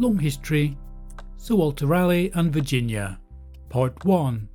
Long 0.00 0.18
History, 0.18 0.76
Sir 1.36 1.54
Walter 1.54 1.86
Raleigh 1.86 2.32
and 2.34 2.52
Virginia, 2.52 3.20
Part 3.68 4.04
1 4.04 4.48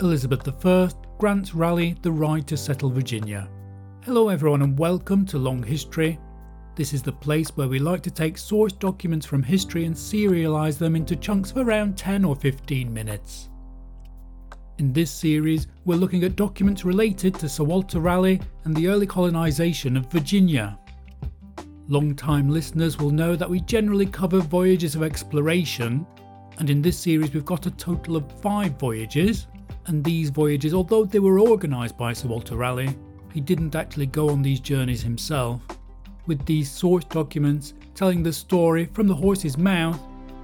Elizabeth 0.00 0.66
I 0.66 0.90
grants 1.18 1.54
Raleigh 1.54 1.96
the 2.02 2.12
right 2.12 2.46
to 2.46 2.58
settle 2.58 2.90
Virginia. 2.90 3.48
Hello, 4.04 4.28
everyone, 4.28 4.60
and 4.60 4.78
welcome 4.78 5.24
to 5.24 5.38
Long 5.38 5.62
History. 5.62 6.18
This 6.76 6.92
is 6.92 7.00
the 7.00 7.10
place 7.10 7.48
where 7.56 7.68
we 7.68 7.78
like 7.78 8.02
to 8.02 8.10
take 8.10 8.36
source 8.36 8.74
documents 8.74 9.24
from 9.24 9.42
history 9.42 9.86
and 9.86 9.94
serialise 9.94 10.76
them 10.76 10.94
into 10.94 11.16
chunks 11.16 11.52
of 11.52 11.56
around 11.56 11.96
10 11.96 12.22
or 12.22 12.36
15 12.36 12.92
minutes. 12.92 13.48
In 14.76 14.92
this 14.92 15.10
series, 15.10 15.68
we're 15.86 15.96
looking 15.96 16.22
at 16.24 16.36
documents 16.36 16.84
related 16.84 17.34
to 17.36 17.48
Sir 17.48 17.64
Walter 17.64 17.98
Raleigh 17.98 18.42
and 18.64 18.76
the 18.76 18.88
early 18.88 19.06
colonisation 19.06 19.96
of 19.96 20.12
Virginia. 20.12 20.78
Long-time 21.92 22.48
listeners 22.48 22.96
will 22.96 23.10
know 23.10 23.36
that 23.36 23.50
we 23.50 23.60
generally 23.60 24.06
cover 24.06 24.40
voyages 24.40 24.94
of 24.94 25.02
exploration, 25.02 26.06
and 26.56 26.70
in 26.70 26.80
this 26.80 26.96
series 26.96 27.34
we've 27.34 27.44
got 27.44 27.66
a 27.66 27.70
total 27.72 28.16
of 28.16 28.32
five 28.40 28.78
voyages. 28.78 29.46
And 29.84 30.02
these 30.02 30.30
voyages, 30.30 30.72
although 30.72 31.04
they 31.04 31.18
were 31.18 31.38
organised 31.38 31.98
by 31.98 32.14
Sir 32.14 32.28
Walter 32.28 32.56
Raleigh, 32.56 32.96
he 33.34 33.42
didn't 33.42 33.76
actually 33.76 34.06
go 34.06 34.30
on 34.30 34.40
these 34.40 34.58
journeys 34.58 35.02
himself. 35.02 35.60
With 36.26 36.46
these 36.46 36.70
source 36.70 37.04
documents 37.04 37.74
telling 37.94 38.22
the 38.22 38.32
story 38.32 38.86
from 38.86 39.06
the 39.06 39.14
horse's 39.14 39.58
mouth 39.58 40.00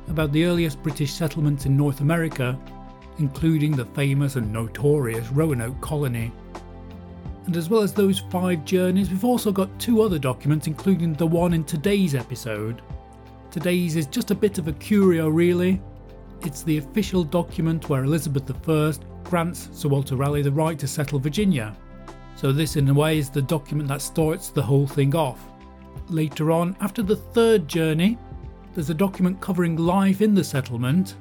about 0.09 0.33
the 0.33 0.45
earliest 0.45 0.83
British 0.83 1.15
settlements 1.15 1.65
in 1.65 1.79
North 1.79 2.03
America, 2.03 2.61
including 3.19 3.75
the 3.75 3.87
famous 3.87 4.37
and 4.37 4.53
notorious 4.53 5.27
Roanoke 5.31 5.81
colony. 5.81 6.31
And 7.49 7.57
as 7.57 7.71
well 7.71 7.81
as 7.81 7.95
those 7.95 8.19
five 8.19 8.67
journeys, 8.67 9.09
we've 9.09 9.25
also 9.25 9.51
got 9.51 9.81
two 9.81 10.03
other 10.03 10.19
documents, 10.19 10.67
including 10.67 11.15
the 11.15 11.27
one 11.27 11.55
in 11.55 11.65
today's 11.65 12.15
episode. 12.15 12.83
Today's 13.51 13.97
is 13.97 14.05
just 14.05 14.31
a 14.31 14.35
bit 14.35 14.59
of 14.59 14.69
a 14.69 14.73
curio, 14.75 15.31
really. 15.31 15.81
It's 16.43 16.63
the 16.63 16.77
official 16.77 17.25
document 17.25 17.89
where 17.89 18.05
Elizabeth 18.05 18.51
I 18.69 18.93
grants 19.25 19.71
Sir 19.73 19.89
Walter 19.89 20.15
Raleigh 20.15 20.43
the 20.43 20.53
right 20.53 20.79
to 20.79 20.87
settle 20.87 21.19
Virginia. 21.19 21.75
So, 22.37 22.53
this, 22.53 22.77
in 22.77 22.87
a 22.87 22.93
way, 22.93 23.17
is 23.17 23.31
the 23.31 23.41
document 23.41 23.89
that 23.89 24.03
starts 24.03 24.51
the 24.51 24.61
whole 24.61 24.87
thing 24.87 25.17
off. 25.17 25.41
Later 26.11 26.53
on, 26.53 26.77
after 26.83 27.03
the 27.03 27.17
third 27.17 27.67
journey, 27.67 28.19
there's 28.75 28.91
a 28.91 28.95
document 28.95 29.41
covering 29.41 29.77
life 29.77 30.21
in 30.21 30.35
the 30.35 30.45
settlement 30.45 31.17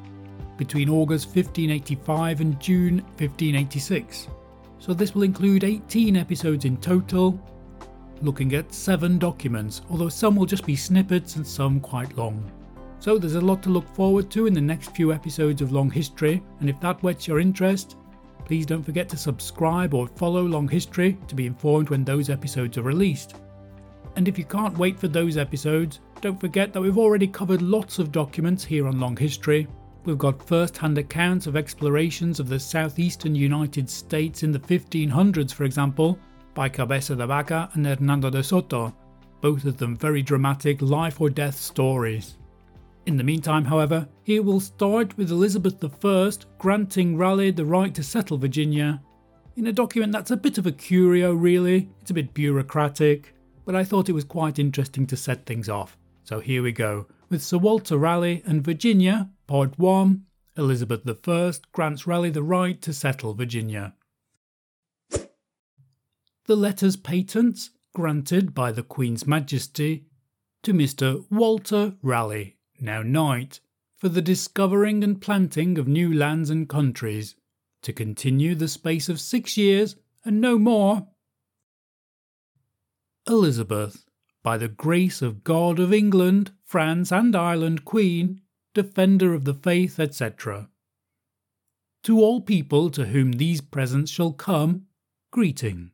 between 0.57 0.89
August 0.89 1.27
1585 1.27 2.41
and 2.41 2.59
June 2.59 2.97
1586 3.15 4.27
so 4.79 4.93
this 4.93 5.13
will 5.13 5.23
include 5.23 5.63
18 5.63 6.15
episodes 6.15 6.65
in 6.65 6.77
total, 6.77 7.39
looking 8.21 8.53
at 8.55 8.73
7 8.73 9.17
documents, 9.19 9.81
although 9.89 10.09
some 10.09 10.35
will 10.35 10.45
just 10.45 10.65
be 10.65 10.75
snippets 10.75 11.35
and 11.35 11.45
some 11.45 11.79
quite 11.79 12.17
long. 12.17 12.43
So 12.99 13.17
there's 13.17 13.35
a 13.35 13.41
lot 13.41 13.61
to 13.63 13.69
look 13.69 13.87
forward 13.89 14.31
to 14.31 14.47
in 14.47 14.53
the 14.53 14.61
next 14.61 14.95
few 14.95 15.13
episodes 15.13 15.61
of 15.61 15.71
Long 15.71 15.91
History, 15.91 16.41
and 16.59 16.69
if 16.69 16.79
that 16.79 17.01
whets 17.03 17.27
your 17.27 17.39
interest, 17.39 17.95
please 18.45 18.65
don't 18.65 18.83
forget 18.83 19.07
to 19.09 19.17
subscribe 19.17 19.93
or 19.93 20.07
follow 20.07 20.43
Long 20.43 20.67
History 20.67 21.17
to 21.27 21.35
be 21.35 21.45
informed 21.45 21.89
when 21.89 22.03
those 22.03 22.29
episodes 22.29 22.77
are 22.77 22.83
released. 22.83 23.35
And 24.15 24.27
if 24.27 24.37
you 24.37 24.45
can't 24.45 24.77
wait 24.77 24.99
for 24.99 25.07
those 25.07 25.37
episodes, 25.37 25.99
don't 26.21 26.39
forget 26.39 26.73
that 26.73 26.81
we've 26.81 26.97
already 26.97 27.27
covered 27.27 27.61
lots 27.61 27.99
of 27.99 28.11
documents 28.11 28.63
here 28.63 28.87
on 28.87 28.99
Long 28.99 29.15
History, 29.15 29.67
We've 30.07 30.17
got 30.17 30.47
first 30.47 30.77
hand 30.77 30.97
accounts 30.97 31.47
of 31.47 31.57
explorations 31.57 32.39
of 32.39 32.47
the 32.47 32.61
southeastern 32.61 33.35
United 33.35 33.89
States 33.89 34.41
in 34.41 34.53
the 34.53 34.59
1500s, 34.59 35.53
for 35.53 35.65
example, 35.65 36.17
by 36.53 36.69
Cabeza 36.69 37.13
de 37.13 37.27
Vaca 37.27 37.69
and 37.73 37.85
Hernando 37.85 38.29
de 38.29 38.41
Soto, 38.41 38.95
both 39.41 39.65
of 39.65 39.75
them 39.75 39.97
very 39.97 40.21
dramatic 40.21 40.81
life 40.81 41.19
or 41.19 41.29
death 41.29 41.55
stories. 41.55 42.37
In 43.05 43.17
the 43.17 43.23
meantime, 43.25 43.65
however, 43.65 44.07
here 44.23 44.41
we'll 44.41 44.61
start 44.61 45.17
with 45.17 45.29
Elizabeth 45.29 45.83
I 45.83 46.31
granting 46.57 47.17
Raleigh 47.17 47.51
the 47.51 47.65
right 47.65 47.93
to 47.93 48.01
settle 48.01 48.37
Virginia 48.37 49.01
in 49.57 49.67
a 49.67 49.73
document 49.73 50.13
that's 50.13 50.31
a 50.31 50.37
bit 50.37 50.57
of 50.57 50.65
a 50.65 50.71
curio, 50.71 51.33
really. 51.33 51.89
It's 51.99 52.11
a 52.11 52.13
bit 52.13 52.33
bureaucratic, 52.33 53.35
but 53.65 53.75
I 53.75 53.83
thought 53.83 54.07
it 54.07 54.13
was 54.13 54.23
quite 54.23 54.57
interesting 54.57 55.05
to 55.07 55.17
set 55.17 55.45
things 55.45 55.67
off. 55.67 55.97
So 56.23 56.39
here 56.39 56.63
we 56.63 56.71
go 56.71 57.07
with 57.29 57.43
Sir 57.43 57.57
Walter 57.57 57.97
Raleigh 57.97 58.41
and 58.45 58.63
Virginia 58.63 59.29
Part 59.47 59.79
1 59.79 60.25
Elizabeth 60.57 61.27
I 61.29 61.53
grants 61.71 62.05
Raleigh 62.05 62.29
the 62.31 62.43
right 62.43 62.81
to 62.81 62.93
settle 62.93 63.33
Virginia. 63.33 63.95
The 65.09 66.55
letters 66.55 66.97
patents 66.97 67.69
granted 67.93 68.53
by 68.53 68.73
the 68.73 68.83
Queen's 68.83 69.25
Majesty 69.25 70.05
to 70.63 70.73
Mr. 70.73 71.25
Walter 71.31 71.95
Raleigh, 72.01 72.57
now 72.81 73.01
Knight, 73.01 73.61
for 73.95 74.09
the 74.09 74.21
discovering 74.21 75.01
and 75.01 75.21
planting 75.21 75.77
of 75.77 75.87
new 75.87 76.13
lands 76.13 76.49
and 76.49 76.67
countries, 76.67 77.35
to 77.83 77.93
continue 77.93 78.53
the 78.53 78.67
space 78.67 79.07
of 79.07 79.21
six 79.21 79.55
years 79.55 79.95
and 80.25 80.41
no 80.41 80.59
more. 80.59 81.07
Elizabeth, 83.25 84.05
by 84.43 84.57
the 84.57 84.67
grace 84.67 85.21
of 85.21 85.45
God 85.45 85.79
of 85.79 85.93
England, 85.93 86.51
France, 86.65 87.13
and 87.13 87.33
Ireland 87.33 87.85
Queen, 87.85 88.41
defender 88.77 89.33
of 89.33 89.43
the 89.43 89.55
faith, 89.55 89.99
etc. 89.99 90.69
To 92.03 92.19
all 92.19 92.41
people 92.41 92.91
to 92.91 93.07
whom 93.07 93.31
these 93.31 93.59
presents 93.59 94.11
shall 94.11 94.31
come, 94.31 94.85
greeting. 95.31 95.93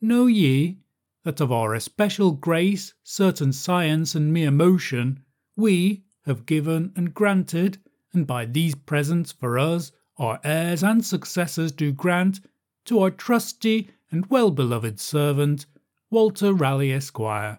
Know 0.00 0.28
ye 0.28 0.78
that 1.24 1.40
of 1.40 1.50
our 1.50 1.74
especial 1.74 2.30
grace, 2.30 2.94
certain 3.02 3.52
science, 3.52 4.14
and 4.14 4.32
mere 4.32 4.52
motion, 4.52 5.24
we 5.56 6.04
have 6.26 6.46
given 6.46 6.92
and 6.94 7.12
granted, 7.12 7.78
and 8.12 8.24
by 8.24 8.44
these 8.44 8.76
presents 8.76 9.32
for 9.32 9.58
us, 9.58 9.90
our 10.16 10.38
heirs 10.44 10.84
and 10.84 11.04
successors 11.04 11.72
do 11.72 11.90
grant, 11.90 12.38
to 12.84 13.00
our 13.00 13.10
trusty 13.10 13.90
and 14.12 14.26
well 14.26 14.52
beloved 14.52 15.00
servant, 15.00 15.66
Walter 16.08 16.54
Raleigh 16.54 16.92
Esquire, 16.92 17.58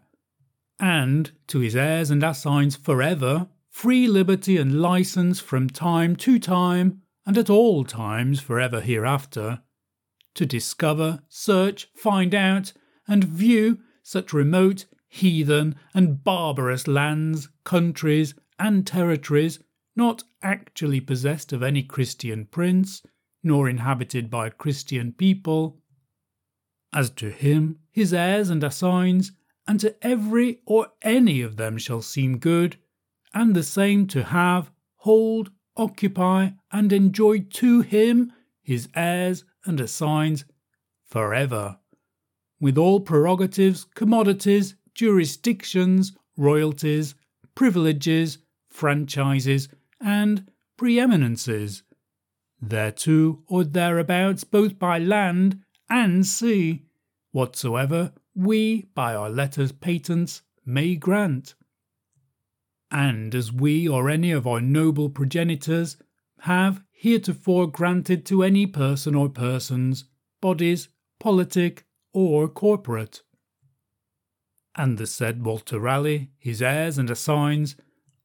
and 0.79 1.31
to 1.47 1.59
his 1.59 1.75
heirs 1.75 2.09
and 2.09 2.23
assigns 2.23 2.77
forever, 2.77 3.49
free 3.77 4.07
liberty 4.07 4.57
and 4.57 4.81
license 4.81 5.39
from 5.39 5.69
time 5.69 6.15
to 6.15 6.39
time, 6.39 6.99
and 7.27 7.37
at 7.37 7.47
all 7.47 7.83
times 7.83 8.39
forever 8.39 8.81
hereafter, 8.81 9.61
to 10.33 10.47
discover, 10.47 11.19
search, 11.29 11.87
find 11.93 12.33
out, 12.33 12.73
and 13.07 13.23
view 13.23 13.77
such 14.01 14.33
remote, 14.33 14.85
heathen, 15.07 15.75
and 15.93 16.23
barbarous 16.23 16.87
lands, 16.87 17.49
countries, 17.63 18.33
and 18.57 18.87
territories 18.87 19.59
not 19.95 20.23
actually 20.41 20.99
possessed 20.99 21.53
of 21.53 21.61
any 21.61 21.83
Christian 21.83 22.47
prince, 22.47 23.03
nor 23.43 23.69
inhabited 23.69 24.27
by 24.27 24.49
Christian 24.49 25.13
people, 25.13 25.79
as 26.91 27.11
to 27.11 27.29
him, 27.29 27.77
his 27.91 28.11
heirs 28.11 28.49
and 28.49 28.63
assigns, 28.63 29.33
and 29.67 29.79
to 29.79 29.95
every 30.03 30.61
or 30.65 30.87
any 31.03 31.43
of 31.43 31.57
them 31.57 31.77
shall 31.77 32.01
seem 32.01 32.39
good, 32.39 32.77
and 33.37 33.55
the 33.55 33.61
same 33.61 34.07
to 34.07 34.23
have, 34.23 34.71
hold, 34.95 35.51
occupy, 35.75 36.49
and 36.71 36.91
enjoy 36.91 37.39
to 37.39 37.81
him, 37.81 38.33
his 38.63 38.89
heirs 38.95 39.45
and 39.63 39.79
assigns, 39.79 40.43
forever, 41.05 41.77
with 42.59 42.79
all 42.79 42.99
prerogatives, 42.99 43.85
commodities, 43.93 44.73
jurisdictions, 44.95 46.13
royalties, 46.35 47.13
privileges, 47.53 48.39
franchises, 48.71 49.69
and 50.01 50.49
preeminences, 50.75 51.83
thereto 52.59 53.43
or 53.47 53.63
thereabouts, 53.63 54.43
both 54.43 54.79
by 54.79 54.97
land 54.97 55.59
and 55.91 56.25
sea, 56.25 56.85
whatsoever 57.31 58.13
we 58.33 58.87
by 58.95 59.13
our 59.13 59.29
letters 59.29 59.71
patents 59.71 60.41
may 60.65 60.95
grant 60.95 61.53
and 62.91 63.35
as 63.35 63.51
we 63.51 63.87
or 63.87 64.09
any 64.09 64.31
of 64.31 64.47
our 64.47 64.61
noble 64.61 65.09
progenitors 65.09 65.97
have 66.41 66.81
heretofore 66.91 67.67
granted 67.67 68.25
to 68.25 68.43
any 68.43 68.65
person 68.65 69.15
or 69.15 69.29
persons, 69.29 70.05
bodies, 70.41 70.89
politic 71.19 71.85
or 72.13 72.47
corporate. 72.47 73.21
And 74.75 74.97
the 74.97 75.07
said 75.07 75.43
Walter 75.43 75.79
Raleigh, 75.79 76.29
his 76.37 76.61
heirs 76.61 76.97
and 76.97 77.09
assigns, 77.09 77.75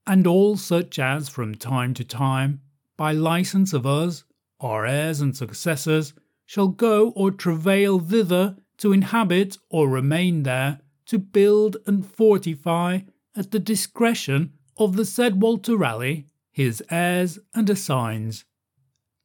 and 0.07 0.27
all 0.27 0.57
such 0.57 0.99
as 0.99 1.29
from 1.29 1.55
time 1.55 1.95
to 1.95 2.05
time, 2.05 2.61
by 2.97 3.13
license 3.13 3.73
of 3.73 3.87
us, 3.87 4.25
our 4.61 4.85
heirs 4.87 5.21
and 5.21 5.37
successors, 5.37 6.13
shall 6.45 6.69
go 6.69 7.11
or 7.11 7.31
travail 7.31 7.99
thither 7.99 8.57
to 8.79 8.93
inhabit 8.93 9.57
or 9.71 9.89
remain 9.89 10.43
there, 10.43 10.81
to 11.07 11.19
build 11.19 11.77
and 11.87 12.07
fortify 12.07 13.01
at 13.37 13.51
the 13.51 13.59
discretion 13.59 14.53
of 14.77 14.97
the 14.97 15.05
said 15.05 15.41
Walter 15.41 15.77
Raleigh, 15.77 16.27
his 16.51 16.83
heirs 16.91 17.39
and 17.55 17.69
assigns. 17.71 18.45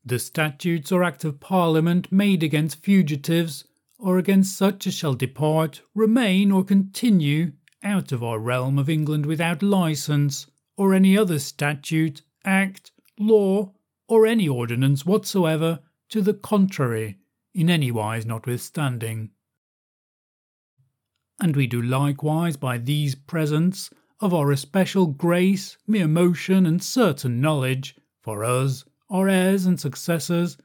The 0.06 0.19
statutes 0.19 0.92
or 0.92 1.04
act 1.04 1.24
of 1.25 1.39
Parliament 1.39 2.12
made 2.12 2.42
against 2.44 2.83
fugitives, 2.83 3.65
or 4.00 4.18
against 4.18 4.57
such 4.57 4.88
as 4.88 4.94
shall 4.94 5.15
depart, 5.15 5.81
remain, 5.94 6.51
or 6.51 6.63
continue 6.63 7.51
out 7.83 8.12
of 8.12 8.24
our 8.24 8.39
realm 8.39 8.80
of 8.80 8.89
England 8.89 9.25
without 9.25 9.62
license, 9.62 10.48
or 10.77 10.94
any 10.94 11.18
other 11.18 11.39
statute, 11.39 12.21
act, 12.45 12.92
law, 13.19 13.74
or 14.07 14.25
any 14.25 14.48
ordinance 14.48 15.06
whatsoever 15.06 15.80
to 16.09 16.21
the 16.21 16.33
contrary, 16.33 17.18
in 17.54 17.69
any 17.69 17.92
wise 17.92 18.25
notwithstanding. 18.25 19.31
And 21.39 21.56
we 21.56 21.68
do 21.68 21.81
likewise 21.81 22.57
by 22.57 22.78
these 22.78 23.16
presents 23.16 23.89
of 24.19 24.34
our 24.34 24.51
especial 24.51 25.07
grace, 25.07 25.78
mere 25.86 26.07
motion, 26.07 26.66
and 26.66 26.84
certain 26.84 27.39
knowledge, 27.39 27.95
for 28.22 28.44
us, 28.44 28.84
our 29.10 29.30
heirs 29.30 29.66
and 29.66 29.80
successors, 29.80 30.57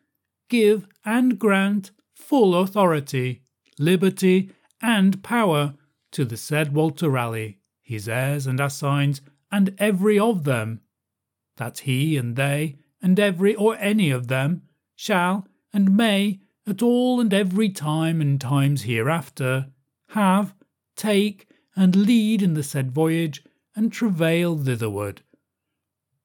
give 0.48 0.86
and 1.04 1.38
grant 1.38 1.90
full 2.14 2.54
authority, 2.54 3.42
liberty, 3.78 4.50
and 4.80 5.22
power 5.22 5.74
to 6.12 6.24
the 6.24 6.36
said 6.36 6.74
Walter 6.74 7.10
Raleigh, 7.10 7.58
his 7.82 8.08
heirs 8.08 8.46
and 8.46 8.58
assigns, 8.58 9.20
and 9.50 9.74
every 9.78 10.18
of 10.18 10.44
them, 10.44 10.80
that 11.56 11.80
he 11.80 12.16
and 12.16 12.36
they, 12.36 12.76
and 13.02 13.20
every 13.20 13.54
or 13.54 13.76
any 13.76 14.10
of 14.10 14.28
them, 14.28 14.62
shall 14.96 15.46
and 15.72 15.96
may, 15.96 16.40
at 16.66 16.82
all 16.82 17.20
and 17.20 17.34
every 17.34 17.68
time 17.68 18.20
and 18.20 18.40
times 18.40 18.82
hereafter, 18.82 19.66
have, 20.08 20.54
take, 20.96 21.48
and 21.74 21.94
lead 21.96 22.42
in 22.42 22.54
the 22.54 22.62
said 22.62 22.92
voyage, 22.92 23.42
and 23.74 23.92
travail 23.92 24.56
thitherward, 24.56 25.22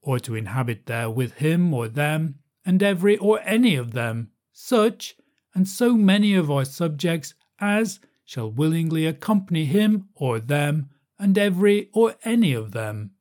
or 0.01 0.19
to 0.19 0.35
inhabit 0.35 0.85
there 0.85 1.09
with 1.09 1.33
him 1.35 1.73
or 1.73 1.87
them, 1.87 2.35
and 2.65 2.83
every 2.83 3.17
or 3.17 3.39
any 3.43 3.75
of 3.75 3.91
them, 3.91 4.29
such 4.51 5.15
and 5.53 5.67
so 5.67 5.95
many 5.95 6.35
of 6.35 6.51
our 6.51 6.65
subjects 6.65 7.33
as 7.59 7.99
shall 8.25 8.51
willingly 8.51 9.05
accompany 9.05 9.65
him 9.65 10.09
or 10.13 10.39
them, 10.39 10.89
and 11.17 11.37
every 11.37 11.89
or 11.93 12.15
any 12.23 12.53
of 12.53 12.73
them. 12.73 13.11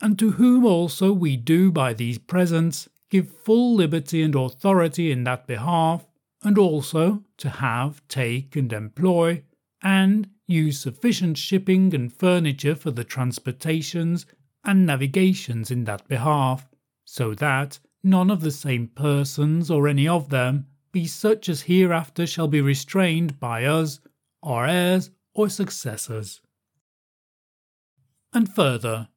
And 0.00 0.18
to 0.18 0.32
whom 0.32 0.64
also 0.66 1.12
we 1.12 1.36
do 1.36 1.72
by 1.72 1.94
these 1.94 2.18
presents 2.18 2.88
give 3.10 3.30
full 3.44 3.74
liberty 3.74 4.22
and 4.22 4.34
authority 4.34 5.10
in 5.10 5.24
that 5.24 5.46
behalf, 5.46 6.06
and 6.42 6.58
also 6.58 7.24
to 7.38 7.48
have, 7.48 8.06
take, 8.08 8.54
and 8.54 8.72
employ, 8.72 9.42
and 9.82 10.28
use 10.46 10.80
sufficient 10.80 11.36
shipping 11.36 11.94
and 11.94 12.12
furniture 12.12 12.74
for 12.74 12.90
the 12.90 13.04
transportations 13.04 14.26
and 14.64 14.86
navigations 14.86 15.70
in 15.70 15.84
that 15.84 16.08
behalf, 16.08 16.66
so 17.04 17.34
that 17.34 17.78
none 18.02 18.30
of 18.30 18.40
the 18.40 18.50
same 18.50 18.88
persons 18.88 19.70
or 19.70 19.88
any 19.88 20.08
of 20.08 20.30
them 20.30 20.66
be 20.92 21.06
such 21.06 21.48
as 21.48 21.62
hereafter 21.62 22.26
shall 22.26 22.48
be 22.48 22.60
restrained 22.60 23.38
by 23.38 23.64
us, 23.64 24.00
our 24.42 24.66
heirs 24.66 25.10
or 25.34 25.48
successors. 25.48 26.40
And 28.32 28.52
further, 28.54 29.08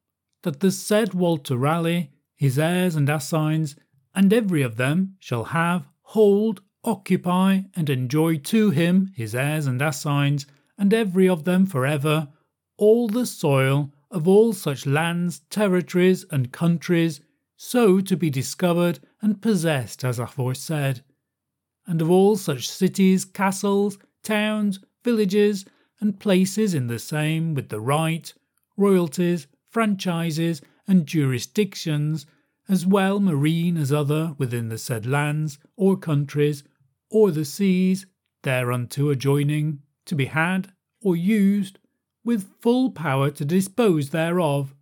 that 0.42 0.60
the 0.60 0.70
said 0.70 1.14
Walter 1.14 1.56
Raleigh, 1.56 2.10
his 2.36 2.58
heirs 2.58 2.96
and 2.96 3.08
assigns, 3.08 3.76
and 4.14 4.32
every 4.32 4.62
of 4.62 4.76
them 4.76 5.16
shall 5.18 5.44
have, 5.44 5.88
hold, 6.02 6.60
occupy, 6.84 7.62
and 7.76 7.88
enjoy 7.88 8.36
to 8.36 8.70
him, 8.70 9.12
his 9.14 9.34
heirs 9.34 9.66
and 9.66 9.80
assigns, 9.80 10.46
and 10.76 10.92
every 10.92 11.28
of 11.28 11.44
them 11.44 11.64
for 11.64 11.86
ever, 11.86 12.28
all 12.76 13.08
the 13.08 13.26
soil 13.26 13.92
of 14.10 14.26
all 14.26 14.52
such 14.52 14.84
lands, 14.84 15.40
territories, 15.48 16.24
and 16.30 16.52
countries, 16.52 17.20
so 17.56 18.00
to 18.00 18.16
be 18.16 18.28
discovered 18.28 18.98
and 19.20 19.40
possessed 19.40 20.04
as 20.04 20.18
aforesaid, 20.18 21.02
and 21.86 22.02
of 22.02 22.10
all 22.10 22.36
such 22.36 22.68
cities, 22.68 23.24
castles, 23.24 23.96
towns, 24.22 24.80
villages, 25.04 25.64
and 26.00 26.18
places 26.18 26.74
in 26.74 26.88
the 26.88 26.98
same 26.98 27.54
with 27.54 27.68
the 27.68 27.80
right, 27.80 28.34
royalties, 28.76 29.46
franchises, 29.68 30.60
and 30.88 31.06
jurisdictions, 31.06 32.26
as 32.68 32.84
well 32.84 33.20
marine 33.20 33.76
as 33.76 33.92
other 33.92 34.34
within 34.38 34.68
the 34.68 34.78
said 34.78 35.06
lands, 35.06 35.58
or 35.76 35.96
countries, 35.96 36.64
or 37.12 37.30
the 37.30 37.44
seas, 37.44 38.06
thereunto 38.42 39.10
adjoining, 39.10 39.80
to 40.06 40.14
be 40.16 40.24
had, 40.24 40.72
or 41.02 41.14
used, 41.14 41.78
with 42.24 42.50
full 42.60 42.90
power 42.90 43.30
to 43.30 43.44
dispose 43.44 44.10
thereof, 44.10 44.74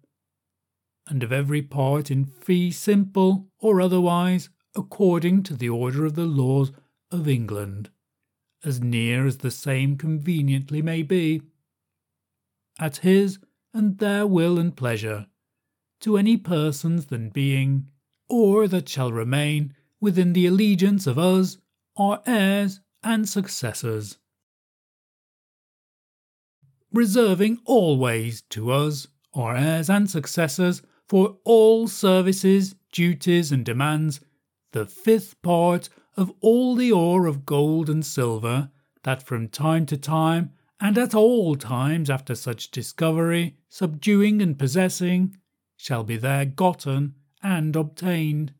and 1.08 1.24
of 1.24 1.32
every 1.32 1.60
part 1.60 2.10
in 2.10 2.24
fee 2.24 2.70
simple 2.70 3.48
or 3.58 3.80
otherwise, 3.80 4.48
according 4.76 5.42
to 5.42 5.54
the 5.56 5.68
order 5.68 6.06
of 6.06 6.14
the 6.14 6.24
laws 6.24 6.70
of 7.10 7.26
England, 7.26 7.90
as 8.64 8.80
near 8.80 9.26
as 9.26 9.38
the 9.38 9.50
same 9.50 9.96
conveniently 9.96 10.80
may 10.80 11.02
be, 11.02 11.42
at 12.78 12.98
his 12.98 13.38
and 13.74 13.98
their 13.98 14.26
will 14.26 14.56
and 14.56 14.76
pleasure, 14.76 15.26
to 16.00 16.16
any 16.16 16.36
persons 16.36 17.06
than 17.06 17.28
being, 17.28 17.88
or 18.28 18.68
that 18.68 18.88
shall 18.88 19.10
remain 19.10 19.74
within 20.00 20.32
the 20.32 20.46
allegiance 20.46 21.06
of 21.06 21.18
us, 21.18 21.58
our 22.00 22.22
heirs 22.26 22.80
and 23.04 23.28
successors. 23.28 24.16
Reserving 26.92 27.58
always 27.66 28.40
to 28.42 28.72
us, 28.72 29.06
our 29.34 29.54
heirs 29.54 29.90
and 29.90 30.08
successors, 30.08 30.80
for 31.06 31.36
all 31.44 31.86
services, 31.86 32.74
duties, 32.90 33.52
and 33.52 33.64
demands, 33.66 34.20
the 34.72 34.86
fifth 34.86 35.40
part 35.42 35.90
of 36.16 36.32
all 36.40 36.74
the 36.74 36.90
ore 36.90 37.26
of 37.26 37.44
gold 37.44 37.90
and 37.90 38.04
silver 38.06 38.70
that 39.02 39.22
from 39.22 39.48
time 39.48 39.84
to 39.84 39.96
time 39.96 40.52
and 40.80 40.96
at 40.96 41.14
all 41.14 41.54
times 41.54 42.08
after 42.08 42.34
such 42.34 42.70
discovery, 42.70 43.56
subduing 43.68 44.40
and 44.40 44.58
possessing, 44.58 45.36
shall 45.76 46.02
be 46.02 46.16
there 46.16 46.46
gotten 46.46 47.14
and 47.42 47.76
obtained. 47.76 48.54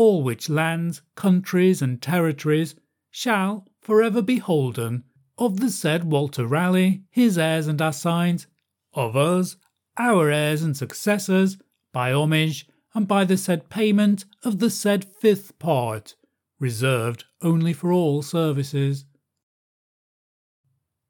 All 0.00 0.22
which 0.22 0.48
lands, 0.48 1.02
countries, 1.14 1.82
and 1.82 2.00
territories 2.00 2.74
shall 3.10 3.66
for 3.82 4.02
ever 4.02 4.22
be 4.22 4.38
holden 4.38 5.04
of 5.36 5.60
the 5.60 5.68
said 5.68 6.04
Walter 6.04 6.46
Raleigh, 6.46 7.02
his 7.10 7.36
heirs 7.36 7.66
and 7.66 7.82
assigns, 7.82 8.46
of 8.94 9.14
us, 9.14 9.58
our 9.98 10.30
heirs 10.30 10.62
and 10.62 10.74
successors, 10.74 11.58
by 11.92 12.14
homage 12.14 12.66
and 12.94 13.06
by 13.06 13.26
the 13.26 13.36
said 13.36 13.68
payment 13.68 14.24
of 14.42 14.58
the 14.58 14.70
said 14.70 15.04
fifth 15.04 15.58
part, 15.58 16.16
reserved 16.58 17.26
only 17.42 17.74
for 17.74 17.92
all 17.92 18.22
services. 18.22 19.04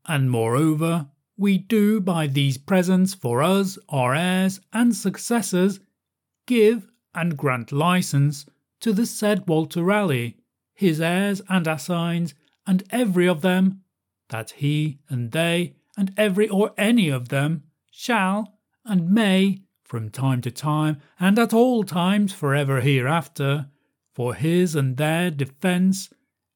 And 0.07 0.33
moreover, 0.33 1.11
we 1.37 1.59
do 1.59 2.01
by 2.01 2.27
these 2.27 2.59
presents 2.59 3.15
for 3.15 3.41
us, 3.41 3.79
our 3.89 4.17
heirs 4.17 4.61
and 4.73 4.97
successors, 4.97 5.79
give 6.49 6.91
and 7.15 7.37
grant 7.37 7.71
license 7.71 8.47
to 8.81 8.93
the 8.93 9.07
said 9.07 9.47
Walter 9.47 9.83
Raleigh, 9.83 10.37
his 10.75 11.01
heirs 11.01 11.43
and 11.49 11.67
assigns, 11.67 12.35
and 12.67 12.83
every 12.91 13.29
of 13.29 13.43
them, 13.43 13.83
that 14.29 14.53
he 14.53 14.99
and 15.09 15.33
they, 15.33 15.75
and 15.97 16.13
every 16.17 16.49
or 16.49 16.73
any 16.79 17.09
of 17.09 17.29
them, 17.29 17.65
shall 17.91 18.59
and 18.85 19.11
may 19.11 19.63
from 19.85 20.09
time 20.09 20.41
to 20.41 20.51
time, 20.51 21.01
and 21.19 21.39
at 21.39 21.53
all 21.53 21.83
times 21.83 22.33
for 22.33 22.55
ever 22.55 22.81
hereafter, 22.81 23.69
for 24.15 24.35
his 24.35 24.75
and 24.75 24.97
their 24.97 25.31
defence, 25.31 26.13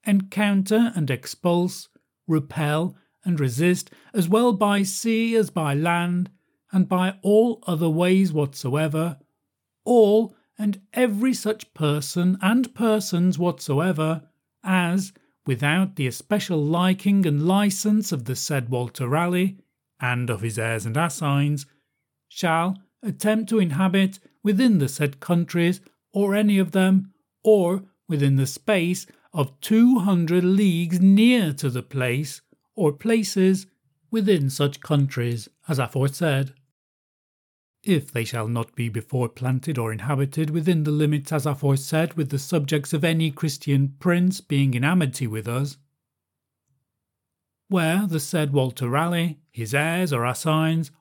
encounter 0.06 0.92
and 0.94 1.10
expulse, 1.10 1.88
repel 2.28 2.96
and 3.24 3.40
resist, 3.40 3.90
as 4.12 4.28
well 4.28 4.52
by 4.52 4.82
sea 4.82 5.34
as 5.34 5.50
by 5.50 5.74
land, 5.74 6.30
and 6.72 6.88
by 6.88 7.18
all 7.22 7.62
other 7.66 7.88
ways 7.88 8.32
whatsoever, 8.32 9.18
all 9.84 10.34
and 10.58 10.80
every 10.92 11.34
such 11.34 11.72
person 11.74 12.38
and 12.40 12.74
persons 12.74 13.38
whatsoever, 13.38 14.22
as, 14.62 15.12
without 15.46 15.96
the 15.96 16.06
especial 16.06 16.62
liking 16.62 17.26
and 17.26 17.46
license 17.46 18.12
of 18.12 18.24
the 18.24 18.36
said 18.36 18.68
Walter 18.68 19.08
Raleigh, 19.08 19.58
and 20.00 20.30
of 20.30 20.42
his 20.42 20.58
heirs 20.58 20.86
and 20.86 20.96
assigns, 20.96 21.66
shall 22.28 22.76
attempt 23.02 23.48
to 23.48 23.58
inhabit 23.58 24.18
within 24.42 24.78
the 24.78 24.88
said 24.88 25.20
countries, 25.20 25.80
or 26.12 26.34
any 26.34 26.58
of 26.58 26.72
them, 26.72 27.12
or 27.42 27.82
within 28.08 28.36
the 28.36 28.46
space 28.46 29.06
of 29.32 29.60
two 29.60 29.98
hundred 30.00 30.44
leagues 30.44 31.00
near 31.00 31.52
to 31.52 31.68
the 31.68 31.82
place, 31.82 32.40
or 32.76 32.92
places 32.92 33.66
within 34.10 34.48
such 34.48 34.80
countries, 34.80 35.48
as 35.68 35.78
aforesaid. 35.78 36.52
If 37.86 38.10
they 38.10 38.24
shall 38.24 38.48
not 38.48 38.74
be 38.74 38.88
before 38.88 39.28
planted 39.28 39.76
or 39.76 39.92
inhabited 39.92 40.48
within 40.48 40.84
the 40.84 40.90
limits 40.90 41.32
as 41.32 41.44
aforesaid 41.44 42.14
with 42.14 42.30
the 42.30 42.38
subjects 42.38 42.94
of 42.94 43.04
any 43.04 43.30
Christian 43.30 43.94
prince 43.98 44.40
being 44.40 44.72
in 44.72 44.84
amity 44.84 45.26
with 45.26 45.46
us, 45.46 45.76
where 47.68 48.06
the 48.06 48.20
said 48.20 48.52
Walter 48.54 48.88
Raleigh, 48.88 49.38
his 49.50 49.74
heirs 49.74 50.12
or 50.12 50.24
assigns, 50.24 50.92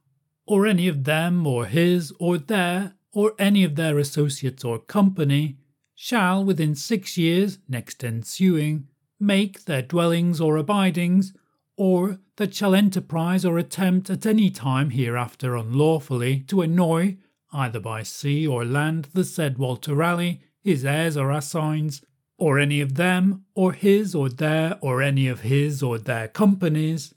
or 0.46 0.68
any 0.68 0.90
of 0.90 1.06
them, 1.06 1.48
or 1.48 1.68
his, 1.68 2.12
or 2.20 2.38
their, 2.38 2.96
or 3.14 3.34
any 3.40 3.64
of 3.64 3.76
their 3.76 3.98
associates 3.98 4.66
or 4.66 4.78
company, 4.78 5.58
shall 5.96 6.44
within 6.44 6.76
six 6.76 7.18
years 7.18 7.60
next 7.70 8.04
ensuing 8.04 8.88
make 9.20 9.66
their 9.66 9.82
dwellings 9.82 10.42
or 10.42 10.58
abidings, 10.58 11.34
or 11.76 12.20
that 12.38 12.54
shall 12.54 12.76
enterprise 12.76 13.46
or 13.46 13.58
attempt 13.58 14.10
at 14.10 14.26
any 14.26 14.50
time 14.50 14.92
hereafter 14.92 15.56
unlawfully 15.56 16.40
to 16.42 16.62
annoy, 16.62 17.18
either 17.52 17.80
by 17.80 18.04
sea 18.04 18.46
or 18.48 18.66
land, 18.66 19.08
the 19.14 19.24
said 19.24 19.58
Walter 19.58 19.96
Raleigh, 19.96 20.42
his 20.62 20.86
heirs 20.86 21.18
or 21.18 21.32
assigns, 21.32 22.02
or 22.38 22.60
any 22.60 22.82
of 22.82 22.96
them, 22.96 23.46
or 23.54 23.74
his 23.74 24.16
or 24.16 24.30
their, 24.30 24.78
or 24.82 25.02
any 25.02 25.28
of 25.28 25.42
his 25.42 25.84
or 25.84 25.98
their 25.98 26.28
companies, 26.28 27.14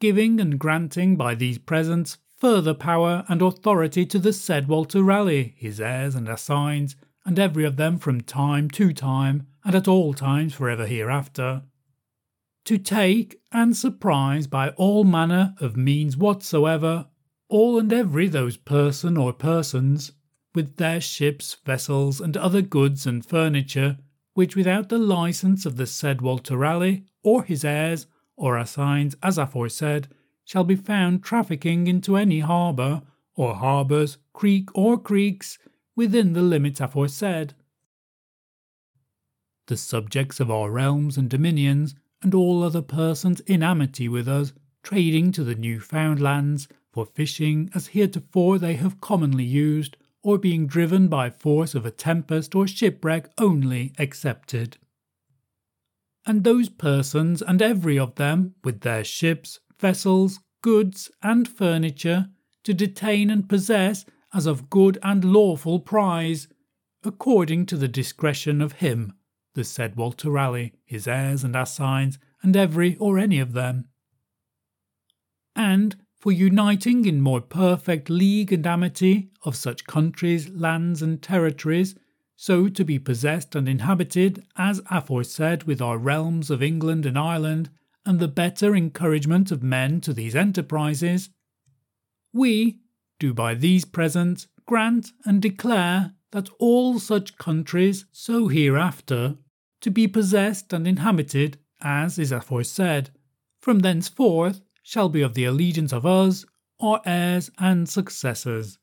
giving 0.00 0.40
and 0.40 0.58
granting 0.58 1.16
by 1.16 1.34
these 1.34 1.58
presents 1.58 2.18
further 2.36 2.74
power 2.74 3.24
and 3.28 3.40
authority 3.40 4.04
to 4.04 4.18
the 4.18 4.32
said 4.32 4.68
Walter 4.68 5.02
Raleigh, 5.02 5.54
his 5.56 5.80
heirs 5.80 6.14
and 6.14 6.28
assigns, 6.28 6.96
and 7.24 7.38
every 7.38 7.64
of 7.64 7.76
them 7.76 7.98
from 7.98 8.20
time 8.20 8.68
to 8.70 8.92
time, 8.92 9.46
and 9.64 9.74
at 9.74 9.88
all 9.88 10.12
times 10.12 10.52
for 10.52 10.68
ever 10.68 10.86
hereafter, 10.86 11.62
to 12.64 12.78
take 12.78 13.40
and 13.52 13.76
surprise 13.76 14.46
by 14.46 14.70
all 14.70 15.04
manner 15.04 15.54
of 15.60 15.76
means 15.76 16.16
whatsoever 16.16 17.06
all 17.48 17.78
and 17.78 17.92
every 17.92 18.26
those 18.26 18.56
person 18.56 19.16
or 19.16 19.32
persons, 19.32 20.12
with 20.54 20.76
their 20.76 21.00
ships, 21.00 21.56
vessels, 21.64 22.20
and 22.20 22.36
other 22.36 22.62
goods 22.62 23.06
and 23.06 23.24
furniture, 23.24 23.98
which 24.32 24.56
without 24.56 24.88
the 24.88 24.98
license 24.98 25.66
of 25.66 25.76
the 25.76 25.86
said 25.86 26.20
Walter 26.20 26.56
Raleigh, 26.56 27.04
or 27.22 27.44
his 27.44 27.64
heirs, 27.64 28.06
or 28.36 28.56
assigns 28.56 29.14
as 29.22 29.38
aforesaid, 29.38 30.08
shall 30.44 30.64
be 30.64 30.74
found 30.74 31.22
trafficking 31.22 31.86
into 31.86 32.16
any 32.16 32.40
harbour, 32.40 33.02
or 33.36 33.54
harbours, 33.54 34.18
creek, 34.32 34.68
or 34.74 34.98
creeks, 34.98 35.58
within 35.94 36.32
the 36.32 36.42
limits 36.42 36.80
aforesaid. 36.80 37.54
The 39.66 39.76
subjects 39.76 40.40
of 40.40 40.50
our 40.50 40.70
realms 40.70 41.16
and 41.16 41.30
dominions, 41.30 41.94
and 42.24 42.34
all 42.34 42.62
other 42.62 42.82
persons 42.82 43.40
in 43.40 43.62
amity 43.62 44.08
with 44.08 44.26
us, 44.26 44.52
trading 44.82 45.30
to 45.30 45.44
the 45.44 45.54
new 45.54 45.78
found 45.78 46.20
lands, 46.20 46.66
for 46.90 47.04
fishing 47.04 47.70
as 47.74 47.88
heretofore 47.88 48.58
they 48.58 48.74
have 48.74 49.00
commonly 49.00 49.44
used, 49.44 49.96
or 50.22 50.38
being 50.38 50.66
driven 50.66 51.06
by 51.06 51.28
force 51.28 51.74
of 51.74 51.84
a 51.84 51.90
tempest 51.90 52.54
or 52.54 52.66
shipwreck 52.66 53.30
only 53.38 53.92
excepted. 53.98 54.78
And 56.24 56.42
those 56.42 56.70
persons 56.70 57.42
and 57.42 57.60
every 57.60 57.98
of 57.98 58.14
them, 58.14 58.54
with 58.64 58.80
their 58.80 59.04
ships, 59.04 59.60
vessels, 59.78 60.40
goods, 60.62 61.10
and 61.22 61.46
furniture, 61.46 62.28
to 62.62 62.72
detain 62.72 63.28
and 63.28 63.46
possess 63.46 64.06
as 64.32 64.46
of 64.46 64.70
good 64.70 64.98
and 65.02 65.22
lawful 65.24 65.78
prize, 65.78 66.48
according 67.04 67.66
to 67.66 67.76
the 67.76 67.88
discretion 67.88 68.62
of 68.62 68.72
him, 68.72 69.12
the 69.54 69.64
said 69.64 69.96
Walter 69.96 70.30
Raleigh, 70.30 70.72
his 70.84 71.06
heirs 71.06 71.44
and 71.44 71.56
assigns, 71.56 72.18
and 72.42 72.56
every 72.56 72.96
or 72.96 73.18
any 73.18 73.38
of 73.38 73.52
them. 73.52 73.88
And 75.56 75.96
for 76.16 76.32
uniting 76.32 77.04
in 77.04 77.20
more 77.20 77.40
perfect 77.40 78.10
league 78.10 78.52
and 78.52 78.66
amity 78.66 79.30
of 79.42 79.56
such 79.56 79.86
countries, 79.86 80.48
lands, 80.50 81.02
and 81.02 81.22
territories, 81.22 81.94
so 82.36 82.68
to 82.68 82.84
be 82.84 82.98
possessed 82.98 83.54
and 83.54 83.68
inhabited, 83.68 84.44
as 84.56 84.80
aforesaid, 84.90 85.64
with 85.64 85.80
our 85.80 85.98
realms 85.98 86.50
of 86.50 86.62
England 86.62 87.06
and 87.06 87.18
Ireland, 87.18 87.70
and 88.04 88.18
the 88.18 88.28
better 88.28 88.74
encouragement 88.74 89.50
of 89.50 89.62
men 89.62 90.00
to 90.00 90.12
these 90.12 90.34
enterprises, 90.34 91.30
we 92.32 92.80
do 93.18 93.32
by 93.32 93.54
these 93.54 93.84
presents 93.84 94.48
grant 94.66 95.12
and 95.24 95.40
declare 95.40 96.14
that 96.32 96.48
all 96.58 96.98
such 96.98 97.38
countries 97.38 98.06
so 98.10 98.48
hereafter 98.48 99.36
to 99.84 99.90
be 99.90 100.08
possessed 100.08 100.72
and 100.72 100.88
inhabited 100.88 101.58
as 101.82 102.18
is 102.18 102.32
aforesaid, 102.32 103.10
from 103.60 103.80
thenceforth 103.80 104.62
shall 104.82 105.10
be 105.10 105.20
of 105.20 105.34
the 105.34 105.44
allegiance 105.44 105.92
of 105.92 106.06
us, 106.06 106.46
our 106.80 107.02
heirs 107.04 107.50
and 107.58 107.86
successors. 107.86 108.78